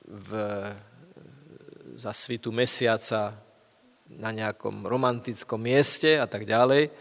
v, 0.07 0.29
za 1.99 2.15
svitu 2.15 2.55
mesiaca 2.55 3.35
na 4.07 4.31
nejakom 4.31 4.87
romantickom 4.87 5.59
mieste 5.59 6.15
a 6.15 6.27
tak 6.27 6.47
ďalej 6.47 6.91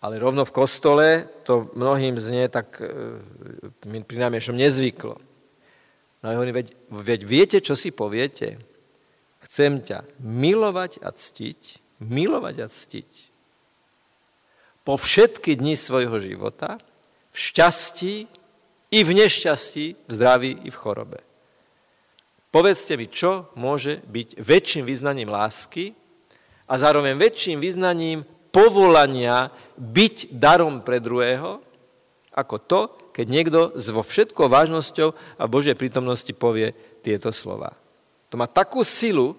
ale 0.00 0.16
rovno 0.16 0.48
v 0.48 0.56
kostole 0.56 1.06
to 1.44 1.68
mnohým 1.76 2.16
znie 2.16 2.48
tak 2.48 2.80
e, 2.80 4.00
pri 4.00 4.16
najmenšom 4.16 4.56
nezvyklo. 4.56 5.16
No 6.20 6.24
ale 6.24 6.36
hovorím, 6.36 6.56
veď, 6.64 6.68
veď 6.88 7.20
viete, 7.24 7.58
čo 7.60 7.76
si 7.76 7.92
poviete? 7.92 8.60
Chcem 9.44 9.80
ťa 9.80 10.04
milovať 10.20 11.04
a 11.04 11.12
ctiť, 11.12 11.60
milovať 12.00 12.56
a 12.64 12.66
ctiť. 12.68 13.29
Po 14.84 14.96
všetky 14.96 15.60
dni 15.60 15.76
svojho 15.76 16.16
života, 16.20 16.80
v 17.30 17.36
šťastí 17.36 18.14
i 18.90 18.98
v 19.06 19.10
nešťastí, 19.14 19.84
v 20.08 20.10
zdraví 20.10 20.52
i 20.66 20.70
v 20.72 20.80
chorobe. 20.80 21.20
Povedzte 22.50 22.98
mi, 22.98 23.06
čo 23.06 23.54
môže 23.54 24.02
byť 24.10 24.42
väčším 24.42 24.82
vyznaním 24.82 25.30
lásky 25.30 25.94
a 26.66 26.74
zároveň 26.74 27.14
väčším 27.14 27.62
vyznaním 27.62 28.26
povolania 28.50 29.54
byť 29.78 30.34
darom 30.34 30.82
pre 30.82 30.98
druhého, 30.98 31.62
ako 32.34 32.56
to, 32.58 32.80
keď 33.14 33.26
niekto 33.30 33.58
vo 33.74 34.02
všetkou 34.02 34.50
vážnosťou 34.50 35.38
a 35.38 35.44
Božej 35.46 35.78
prítomnosti 35.78 36.30
povie 36.34 36.74
tieto 37.06 37.30
slova. 37.30 37.74
To 38.30 38.38
má 38.38 38.50
takú 38.50 38.82
silu, 38.82 39.38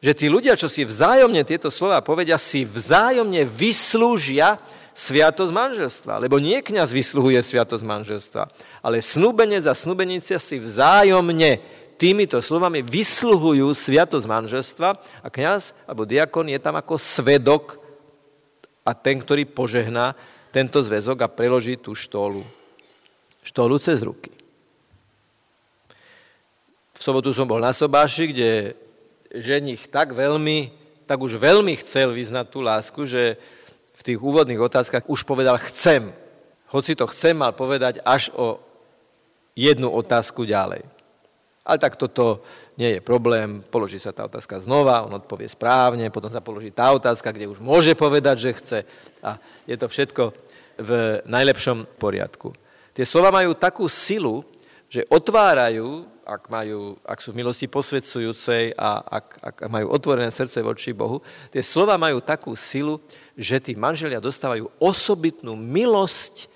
že 0.00 0.16
tí 0.16 0.32
ľudia, 0.32 0.56
čo 0.56 0.64
si 0.66 0.80
vzájomne 0.82 1.44
tieto 1.44 1.68
slova 1.68 2.00
povedia, 2.00 2.40
si 2.40 2.64
vzájomne 2.64 3.44
vyslúžia 3.44 4.56
sviatosť 4.96 5.52
manželstva. 5.52 6.20
Lebo 6.24 6.40
nie 6.40 6.64
kniaz 6.64 6.90
vysluhuje 6.90 7.36
sviatosť 7.40 7.84
manželstva, 7.84 8.42
ale 8.80 9.04
snúbenec 9.04 9.64
a 9.68 9.76
snúbenica 9.76 10.40
si 10.40 10.56
vzájomne 10.56 11.60
týmito 12.00 12.40
slovami 12.40 12.80
vysluhujú 12.80 13.76
sviatosť 13.76 14.24
manželstva 14.24 14.88
a 15.20 15.28
kniaz 15.28 15.76
alebo 15.84 16.08
diakon 16.08 16.48
je 16.48 16.56
tam 16.56 16.80
ako 16.80 16.96
svedok 16.96 17.76
a 18.80 18.96
ten, 18.96 19.20
ktorý 19.20 19.44
požehná 19.44 20.16
tento 20.48 20.80
zväzok 20.80 21.20
a 21.20 21.28
preloží 21.28 21.76
tú 21.76 21.92
štólu. 21.92 22.40
Štólu 23.44 23.76
cez 23.76 24.00
ruky. 24.00 24.32
V 26.96 27.00
sobotu 27.00 27.32
som 27.36 27.48
bol 27.48 27.60
na 27.60 27.72
Sobáši, 27.72 28.32
kde 28.32 28.50
ženich 29.34 29.86
tak 29.88 30.12
veľmi, 30.12 30.70
tak 31.06 31.18
už 31.22 31.38
veľmi 31.38 31.74
chcel 31.82 32.14
vyznať 32.14 32.46
tú 32.50 32.60
lásku, 32.62 33.00
že 33.06 33.38
v 33.94 34.02
tých 34.02 34.20
úvodných 34.20 34.60
otázkach 34.60 35.06
už 35.06 35.26
povedal 35.26 35.58
chcem. 35.60 36.10
Hoci 36.70 36.94
to 36.94 37.10
chcem, 37.10 37.36
mal 37.36 37.52
povedať 37.52 37.98
až 38.06 38.30
o 38.34 38.62
jednu 39.58 39.90
otázku 39.90 40.46
ďalej. 40.46 40.86
Ale 41.60 41.76
tak 41.76 42.00
toto 42.00 42.40
nie 42.80 42.96
je 42.96 43.00
problém, 43.04 43.60
položí 43.68 44.00
sa 44.00 44.16
tá 44.16 44.24
otázka 44.24 44.58
znova, 44.64 45.04
on 45.04 45.20
odpovie 45.20 45.46
správne, 45.46 46.08
potom 46.08 46.32
sa 46.32 46.40
položí 46.40 46.72
tá 46.72 46.90
otázka, 46.96 47.30
kde 47.30 47.52
už 47.52 47.60
môže 47.60 47.92
povedať, 47.92 48.36
že 48.40 48.56
chce 48.56 48.78
a 49.20 49.36
je 49.68 49.76
to 49.76 49.86
všetko 49.86 50.32
v 50.80 51.20
najlepšom 51.28 51.84
poriadku. 52.00 52.56
Tie 52.96 53.04
slova 53.04 53.28
majú 53.28 53.52
takú 53.52 53.84
silu, 53.86 54.40
že 54.90 55.06
otvárajú, 55.06 56.02
ak, 56.26 56.50
majú, 56.50 56.98
ak 57.06 57.22
sú 57.22 57.30
v 57.30 57.46
milosti 57.46 57.70
posvedcujúcej 57.70 58.74
a 58.74 58.98
ak, 59.22 59.26
ak 59.38 59.56
majú 59.70 59.86
otvorené 59.94 60.34
srdce 60.34 60.66
voči 60.66 60.90
Bohu, 60.90 61.22
tie 61.54 61.62
slova 61.62 61.94
majú 61.94 62.18
takú 62.18 62.58
silu, 62.58 62.98
že 63.38 63.62
tí 63.62 63.78
manželia 63.78 64.18
dostávajú 64.18 64.66
osobitnú 64.82 65.54
milosť, 65.54 66.50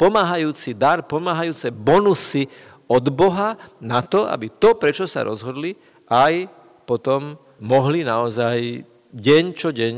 pomáhajúci 0.00 0.72
dar, 0.72 1.04
pomáhajúce 1.04 1.68
bonusy 1.68 2.48
od 2.88 3.04
Boha 3.12 3.60
na 3.80 4.00
to, 4.00 4.24
aby 4.24 4.48
to, 4.48 4.72
prečo 4.80 5.04
sa 5.04 5.28
rozhodli, 5.28 5.76
aj 6.08 6.48
potom 6.88 7.36
mohli 7.60 8.00
naozaj 8.00 8.80
deň 9.12 9.44
čo 9.52 9.68
deň 9.72 9.94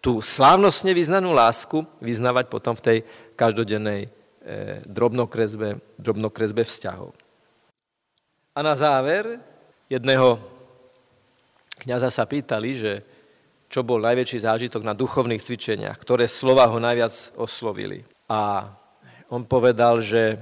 tú 0.00 0.24
slávnostne 0.24 0.96
vyznanú 0.96 1.36
lásku 1.36 1.84
vyznávať 2.00 2.44
potom 2.48 2.72
v 2.72 2.84
tej 2.84 2.98
každodennej 3.36 4.15
drobnokresbe, 4.86 5.82
drobnokresbe 5.98 6.62
vzťahov. 6.62 7.10
A 8.54 8.58
na 8.62 8.78
záver 8.78 9.42
jedného 9.90 10.38
kniaza 11.82 12.08
sa 12.08 12.24
pýtali, 12.24 12.70
že 12.78 12.92
čo 13.66 13.82
bol 13.82 13.98
najväčší 13.98 14.46
zážitok 14.46 14.86
na 14.86 14.94
duchovných 14.94 15.42
cvičeniach, 15.42 15.98
ktoré 15.98 16.30
slova 16.30 16.70
ho 16.70 16.78
najviac 16.78 17.34
oslovili. 17.34 18.06
A 18.30 18.70
on 19.26 19.42
povedal, 19.42 19.98
že 19.98 20.38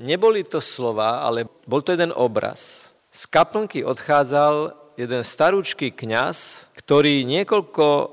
neboli 0.00 0.40
to 0.40 0.58
slova, 0.64 1.20
ale 1.20 1.44
bol 1.68 1.84
to 1.84 1.92
jeden 1.92 2.16
obraz. 2.16 2.90
Z 3.12 3.28
kaplnky 3.28 3.84
odchádzal 3.84 4.72
jeden 4.96 5.20
starúčký 5.20 5.92
kňaz, 5.92 6.70
ktorý 6.72 7.28
niekoľko 7.28 8.10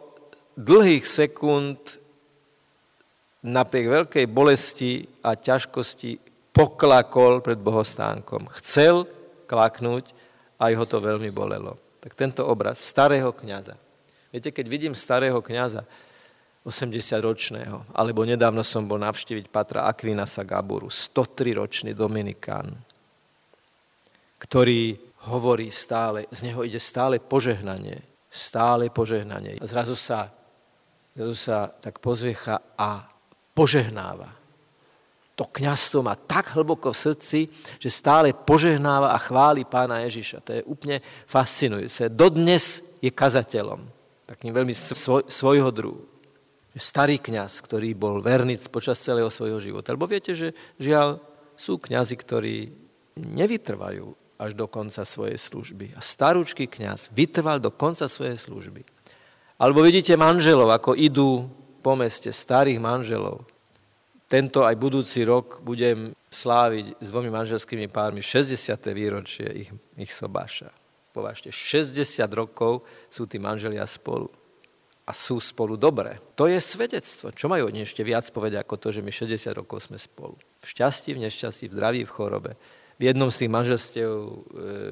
dlhých 0.60 1.08
sekúnd 1.08 2.01
napriek 3.42 3.86
veľkej 3.90 4.26
bolesti 4.30 5.06
a 5.26 5.34
ťažkosti 5.34 6.22
poklakol 6.54 7.42
pred 7.42 7.58
bohostánkom. 7.58 8.52
Chcel 8.62 9.10
klaknúť, 9.50 10.14
aj 10.62 10.72
ho 10.78 10.86
to 10.86 11.02
veľmi 11.02 11.34
bolelo. 11.34 11.78
tak 12.02 12.18
tento 12.18 12.42
obraz 12.50 12.82
starého 12.82 13.30
kniaza. 13.30 13.78
Viete, 14.34 14.50
keď 14.50 14.66
vidím 14.66 14.94
starého 14.98 15.38
kniaza, 15.38 15.86
80-ročného, 16.66 17.94
alebo 17.94 18.22
nedávno 18.22 18.62
som 18.62 18.86
bol 18.86 19.02
navštíviť 19.02 19.50
Patra 19.50 19.90
Aquinasa 19.90 20.46
Gaburu, 20.46 20.90
103-ročný 20.90 21.98
Dominikán, 21.98 22.74
ktorý 24.38 24.98
hovorí 25.30 25.70
stále, 25.70 26.26
z 26.30 26.50
neho 26.50 26.62
ide 26.66 26.82
stále 26.82 27.22
požehnanie, 27.22 28.02
stále 28.30 28.90
požehnanie. 28.94 29.62
A 29.62 29.66
zrazu 29.66 29.98
sa, 29.98 30.30
zrazu 31.18 31.38
sa 31.38 31.70
tak 31.70 32.02
pozviecha 32.02 32.62
a 32.78 33.10
požehnáva. 33.52 34.30
To 35.40 35.48
kniazstvo 35.48 36.06
má 36.06 36.14
tak 36.14 36.54
hlboko 36.54 36.94
v 36.94 37.02
srdci, 37.02 37.40
že 37.82 37.90
stále 37.90 38.36
požehnáva 38.36 39.16
a 39.16 39.18
chváli 39.18 39.66
pána 39.66 40.04
Ježiša. 40.06 40.44
To 40.46 40.52
je 40.60 40.68
úplne 40.68 41.02
fascinujúce. 41.26 42.12
Dodnes 42.14 42.84
je 43.02 43.10
kazateľom, 43.10 43.82
takým 44.30 44.54
veľmi 44.54 44.76
svoj, 44.76 45.26
svojho 45.26 45.72
druhu 45.74 46.12
starý 46.80 47.20
kňaz, 47.20 47.60
ktorý 47.68 47.92
bol 47.98 48.24
verný 48.24 48.56
počas 48.72 49.04
celého 49.04 49.28
svojho 49.28 49.60
života. 49.60 49.92
Lebo 49.92 50.08
viete, 50.08 50.32
že 50.32 50.56
žiaľ 50.80 51.20
sú 51.60 51.76
kňazi, 51.76 52.16
ktorí 52.16 52.56
nevytrvajú 53.20 54.08
až 54.40 54.52
do 54.56 54.66
konca 54.72 55.04
svojej 55.04 55.36
služby. 55.36 55.92
A 55.94 56.00
starúčky 56.00 56.72
kňaz 56.72 57.12
vytrval 57.12 57.60
do 57.60 57.70
konca 57.76 58.08
svojej 58.08 58.40
služby. 58.40 58.88
Alebo 59.60 59.84
vidíte 59.84 60.16
manželov, 60.16 60.72
ako 60.72 60.96
idú 60.96 61.52
po 61.82 61.98
meste, 61.98 62.30
starých 62.30 62.78
manželov. 62.78 63.44
Tento 64.32 64.64
aj 64.64 64.80
budúci 64.80 65.28
rok 65.28 65.60
budem 65.60 66.16
sláviť 66.32 67.04
s 67.04 67.08
dvomi 67.12 67.28
manželskými 67.28 67.92
pármi 67.92 68.24
60. 68.24 68.56
výročie 68.96 69.68
ich, 69.68 69.70
ich 70.00 70.14
sobáša. 70.16 70.72
Považte, 71.12 71.52
60 71.52 71.92
rokov 72.32 72.88
sú 73.12 73.28
tí 73.28 73.36
manželia 73.36 73.84
spolu 73.84 74.32
a 75.04 75.12
sú 75.12 75.44
spolu 75.44 75.76
dobre. 75.76 76.24
To 76.40 76.48
je 76.48 76.56
svedectvo. 76.64 77.36
Čo 77.36 77.52
majú 77.52 77.68
oni 77.68 77.84
ešte 77.84 78.00
viac 78.08 78.24
povedať 78.32 78.64
ako 78.64 78.76
to, 78.80 78.88
že 78.96 79.04
my 79.04 79.12
60 79.12 79.60
rokov 79.60 79.92
sme 79.92 80.00
spolu. 80.00 80.40
V 80.64 80.66
šťastí, 80.72 81.12
v 81.12 81.28
nešťastí, 81.28 81.68
v 81.68 81.76
zdraví, 81.76 82.02
v 82.08 82.14
chorobe. 82.16 82.52
V 82.96 83.12
jednom 83.12 83.28
z 83.28 83.44
tých 83.44 83.52
manželstiev, 83.52 84.08
e, 84.08 84.32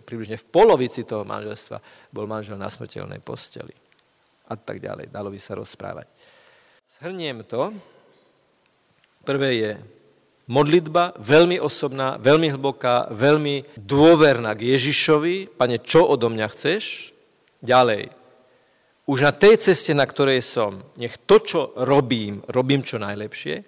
približne 0.03 0.35
v 0.35 0.49
polovici 0.51 1.07
toho 1.07 1.23
manželstva, 1.23 1.79
bol 2.11 2.27
manžel 2.27 2.59
na 2.59 2.67
smrteľnej 2.67 3.23
posteli. 3.23 3.71
A 4.51 4.59
tak 4.59 4.83
ďalej. 4.83 5.13
Dalo 5.13 5.31
by 5.31 5.39
sa 5.39 5.55
rozprávať. 5.55 6.11
Shrniem 6.99 7.47
to. 7.47 7.71
Prvé 9.23 9.55
je 9.55 9.71
modlitba, 10.51 11.15
veľmi 11.15 11.55
osobná, 11.55 12.19
veľmi 12.19 12.51
hlboká, 12.51 13.07
veľmi 13.15 13.79
dôverná 13.79 14.51
k 14.51 14.75
Ježišovi. 14.75 15.47
Pane, 15.47 15.79
čo 15.79 16.03
odo 16.03 16.27
mňa 16.27 16.47
chceš? 16.51 17.15
Ďalej, 17.63 18.11
už 19.07 19.23
na 19.23 19.31
tej 19.31 19.63
ceste, 19.63 19.95
na 19.95 20.03
ktorej 20.03 20.43
som, 20.43 20.83
nech 20.99 21.15
to, 21.23 21.39
čo 21.39 21.71
robím, 21.87 22.43
robím 22.51 22.83
čo 22.83 22.99
najlepšie, 22.99 23.63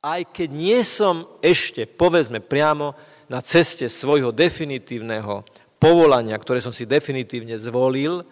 aj 0.00 0.32
keď 0.32 0.48
nie 0.48 0.80
som 0.88 1.28
ešte, 1.44 1.84
povedzme 1.84 2.40
priamo, 2.40 2.96
na 3.28 3.44
ceste 3.44 3.92
svojho 3.92 4.32
definitívneho 4.32 5.44
povolania, 5.76 6.40
ktoré 6.40 6.64
som 6.64 6.72
si 6.72 6.88
definitívne 6.88 7.60
zvolil, 7.60 8.24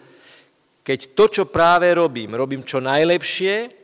keď 0.81 1.13
to, 1.13 1.29
čo 1.29 1.43
práve 1.45 1.93
robím, 1.93 2.33
robím 2.33 2.65
čo 2.65 2.81
najlepšie, 2.81 3.82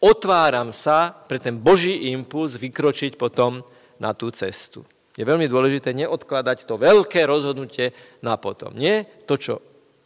otváram 0.00 0.72
sa 0.72 1.12
pre 1.26 1.40
ten 1.40 1.56
Boží 1.56 2.12
impuls 2.12 2.56
vykročiť 2.58 3.16
potom 3.16 3.64
na 3.96 4.12
tú 4.12 4.28
cestu. 4.32 4.84
Je 5.16 5.24
veľmi 5.24 5.48
dôležité 5.48 5.96
neodkladať 5.96 6.68
to 6.68 6.76
veľké 6.76 7.24
rozhodnutie 7.24 7.96
na 8.20 8.36
potom. 8.36 8.76
Nie 8.76 9.08
to, 9.24 9.40
čo 9.40 9.54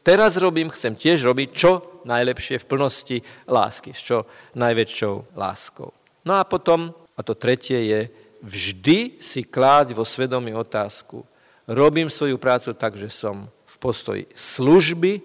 teraz 0.07 0.39
robím, 0.39 0.71
chcem 0.71 0.95
tiež 0.95 1.27
robiť 1.27 1.49
čo 1.51 2.03
najlepšie 2.07 2.63
v 2.63 2.69
plnosti 2.71 3.17
lásky, 3.51 3.91
s 3.91 4.01
čo 4.07 4.19
najväčšou 4.55 5.35
láskou. 5.35 5.91
No 6.23 6.39
a 6.39 6.47
potom, 6.47 6.95
a 7.19 7.21
to 7.27 7.35
tretie 7.35 7.91
je, 7.91 8.01
vždy 8.41 9.19
si 9.19 9.43
kláť 9.43 9.93
vo 9.93 10.07
svedomí 10.07 10.55
otázku. 10.55 11.27
Robím 11.67 12.07
svoju 12.07 12.39
prácu 12.39 12.71
tak, 12.75 12.95
že 12.95 13.11
som 13.11 13.51
v 13.67 13.77
postoji 13.83 14.23
služby, 14.33 15.23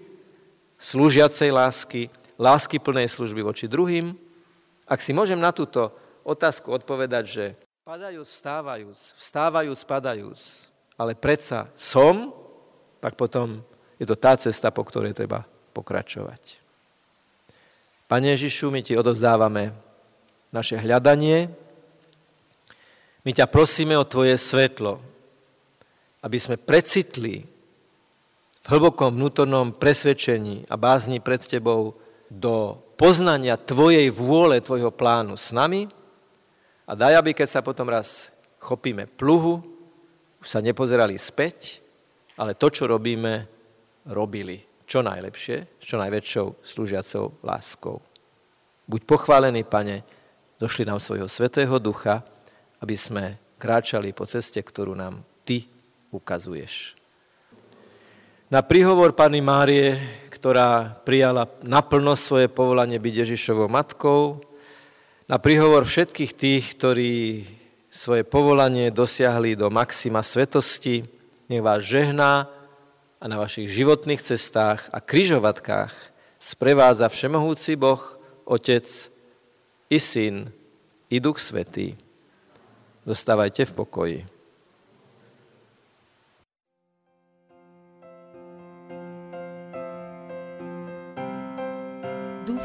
slúžiacej 0.76 1.50
lásky, 1.50 2.02
lásky 2.36 2.76
plnej 2.82 3.08
služby 3.08 3.40
voči 3.40 3.66
druhým. 3.66 4.25
Ak 4.86 5.02
si 5.02 5.10
môžem 5.10 5.38
na 5.42 5.50
túto 5.50 5.90
otázku 6.22 6.70
odpovedať, 6.70 7.24
že 7.26 7.44
padajúc, 7.82 8.26
vstávajúc, 8.26 8.98
vstávajúc, 9.18 9.80
padajúc, 9.82 10.40
ale 10.94 11.18
predsa 11.18 11.66
som, 11.74 12.30
tak 13.02 13.18
potom 13.18 13.62
je 13.98 14.06
to 14.06 14.14
tá 14.14 14.38
cesta, 14.38 14.70
po 14.70 14.86
ktorej 14.86 15.14
treba 15.14 15.42
pokračovať. 15.74 16.62
Pane 18.06 18.38
Ježišu, 18.38 18.70
my 18.70 18.86
ti 18.86 18.94
odovzdávame 18.94 19.74
naše 20.54 20.78
hľadanie. 20.78 21.50
My 23.26 23.30
ťa 23.34 23.50
prosíme 23.50 23.98
o 23.98 24.06
tvoje 24.06 24.38
svetlo, 24.38 25.02
aby 26.22 26.38
sme 26.38 26.54
precitli 26.54 27.42
v 28.62 28.66
hlbokom 28.70 29.14
vnútornom 29.18 29.74
presvedčení 29.74 30.70
a 30.70 30.78
bázni 30.78 31.18
pred 31.18 31.42
tebou 31.42 31.98
do 32.30 32.80
poznania 32.96 33.60
tvojej 33.60 34.08
vôle, 34.10 34.58
tvojho 34.64 34.90
plánu 34.90 35.36
s 35.36 35.52
nami 35.52 35.86
a 36.86 36.92
daj, 36.94 37.18
aby 37.18 37.36
keď 37.36 37.48
sa 37.48 37.60
potom 37.62 37.90
raz 37.90 38.30
chopíme 38.58 39.06
pluhu, 39.06 39.62
už 40.40 40.46
sa 40.46 40.62
nepozerali 40.62 41.18
späť, 41.18 41.82
ale 42.38 42.58
to, 42.58 42.70
čo 42.70 42.86
robíme, 42.86 43.46
robili 44.10 44.62
čo 44.86 45.02
najlepšie, 45.02 45.82
čo 45.82 45.98
najväčšou 45.98 46.62
slúžiacou 46.62 47.42
láskou. 47.42 47.98
Buď 48.86 49.02
pochválený, 49.02 49.66
Pane, 49.66 50.06
došli 50.62 50.86
nám 50.86 51.02
svojho 51.02 51.26
svetého 51.26 51.74
ducha, 51.82 52.22
aby 52.78 52.94
sme 52.94 53.24
kráčali 53.58 54.14
po 54.14 54.28
ceste, 54.30 54.62
ktorú 54.62 54.94
nám 54.94 55.26
Ty 55.42 55.66
ukazuješ. 56.14 56.94
Na 58.46 58.62
príhovor 58.62 59.10
Pany 59.10 59.42
Márie, 59.42 59.98
ktorá 60.30 60.94
prijala 61.02 61.50
naplno 61.66 62.14
svoje 62.14 62.46
povolanie 62.46 63.02
byť 63.02 63.26
Ježišovou 63.26 63.66
matkou, 63.66 64.38
na 65.26 65.42
príhovor 65.42 65.82
všetkých 65.82 66.30
tých, 66.30 66.64
ktorí 66.78 67.42
svoje 67.90 68.22
povolanie 68.22 68.94
dosiahli 68.94 69.58
do 69.58 69.66
maxima 69.66 70.22
svetosti, 70.22 71.02
nech 71.50 71.58
vás 71.58 71.82
žehná 71.82 72.46
a 73.18 73.24
na 73.26 73.34
vašich 73.42 73.66
životných 73.66 74.22
cestách 74.22 74.94
a 74.94 75.02
kryžovatkách 75.02 75.90
sprevádza 76.38 77.10
Všemohúci 77.10 77.74
Boh, 77.74 77.98
Otec 78.46 78.86
i 79.90 79.98
Syn 79.98 80.54
i 81.10 81.18
Duch 81.18 81.42
Svetý. 81.42 81.98
Dostávajte 83.02 83.66
v 83.66 83.72
pokoji. 83.74 84.35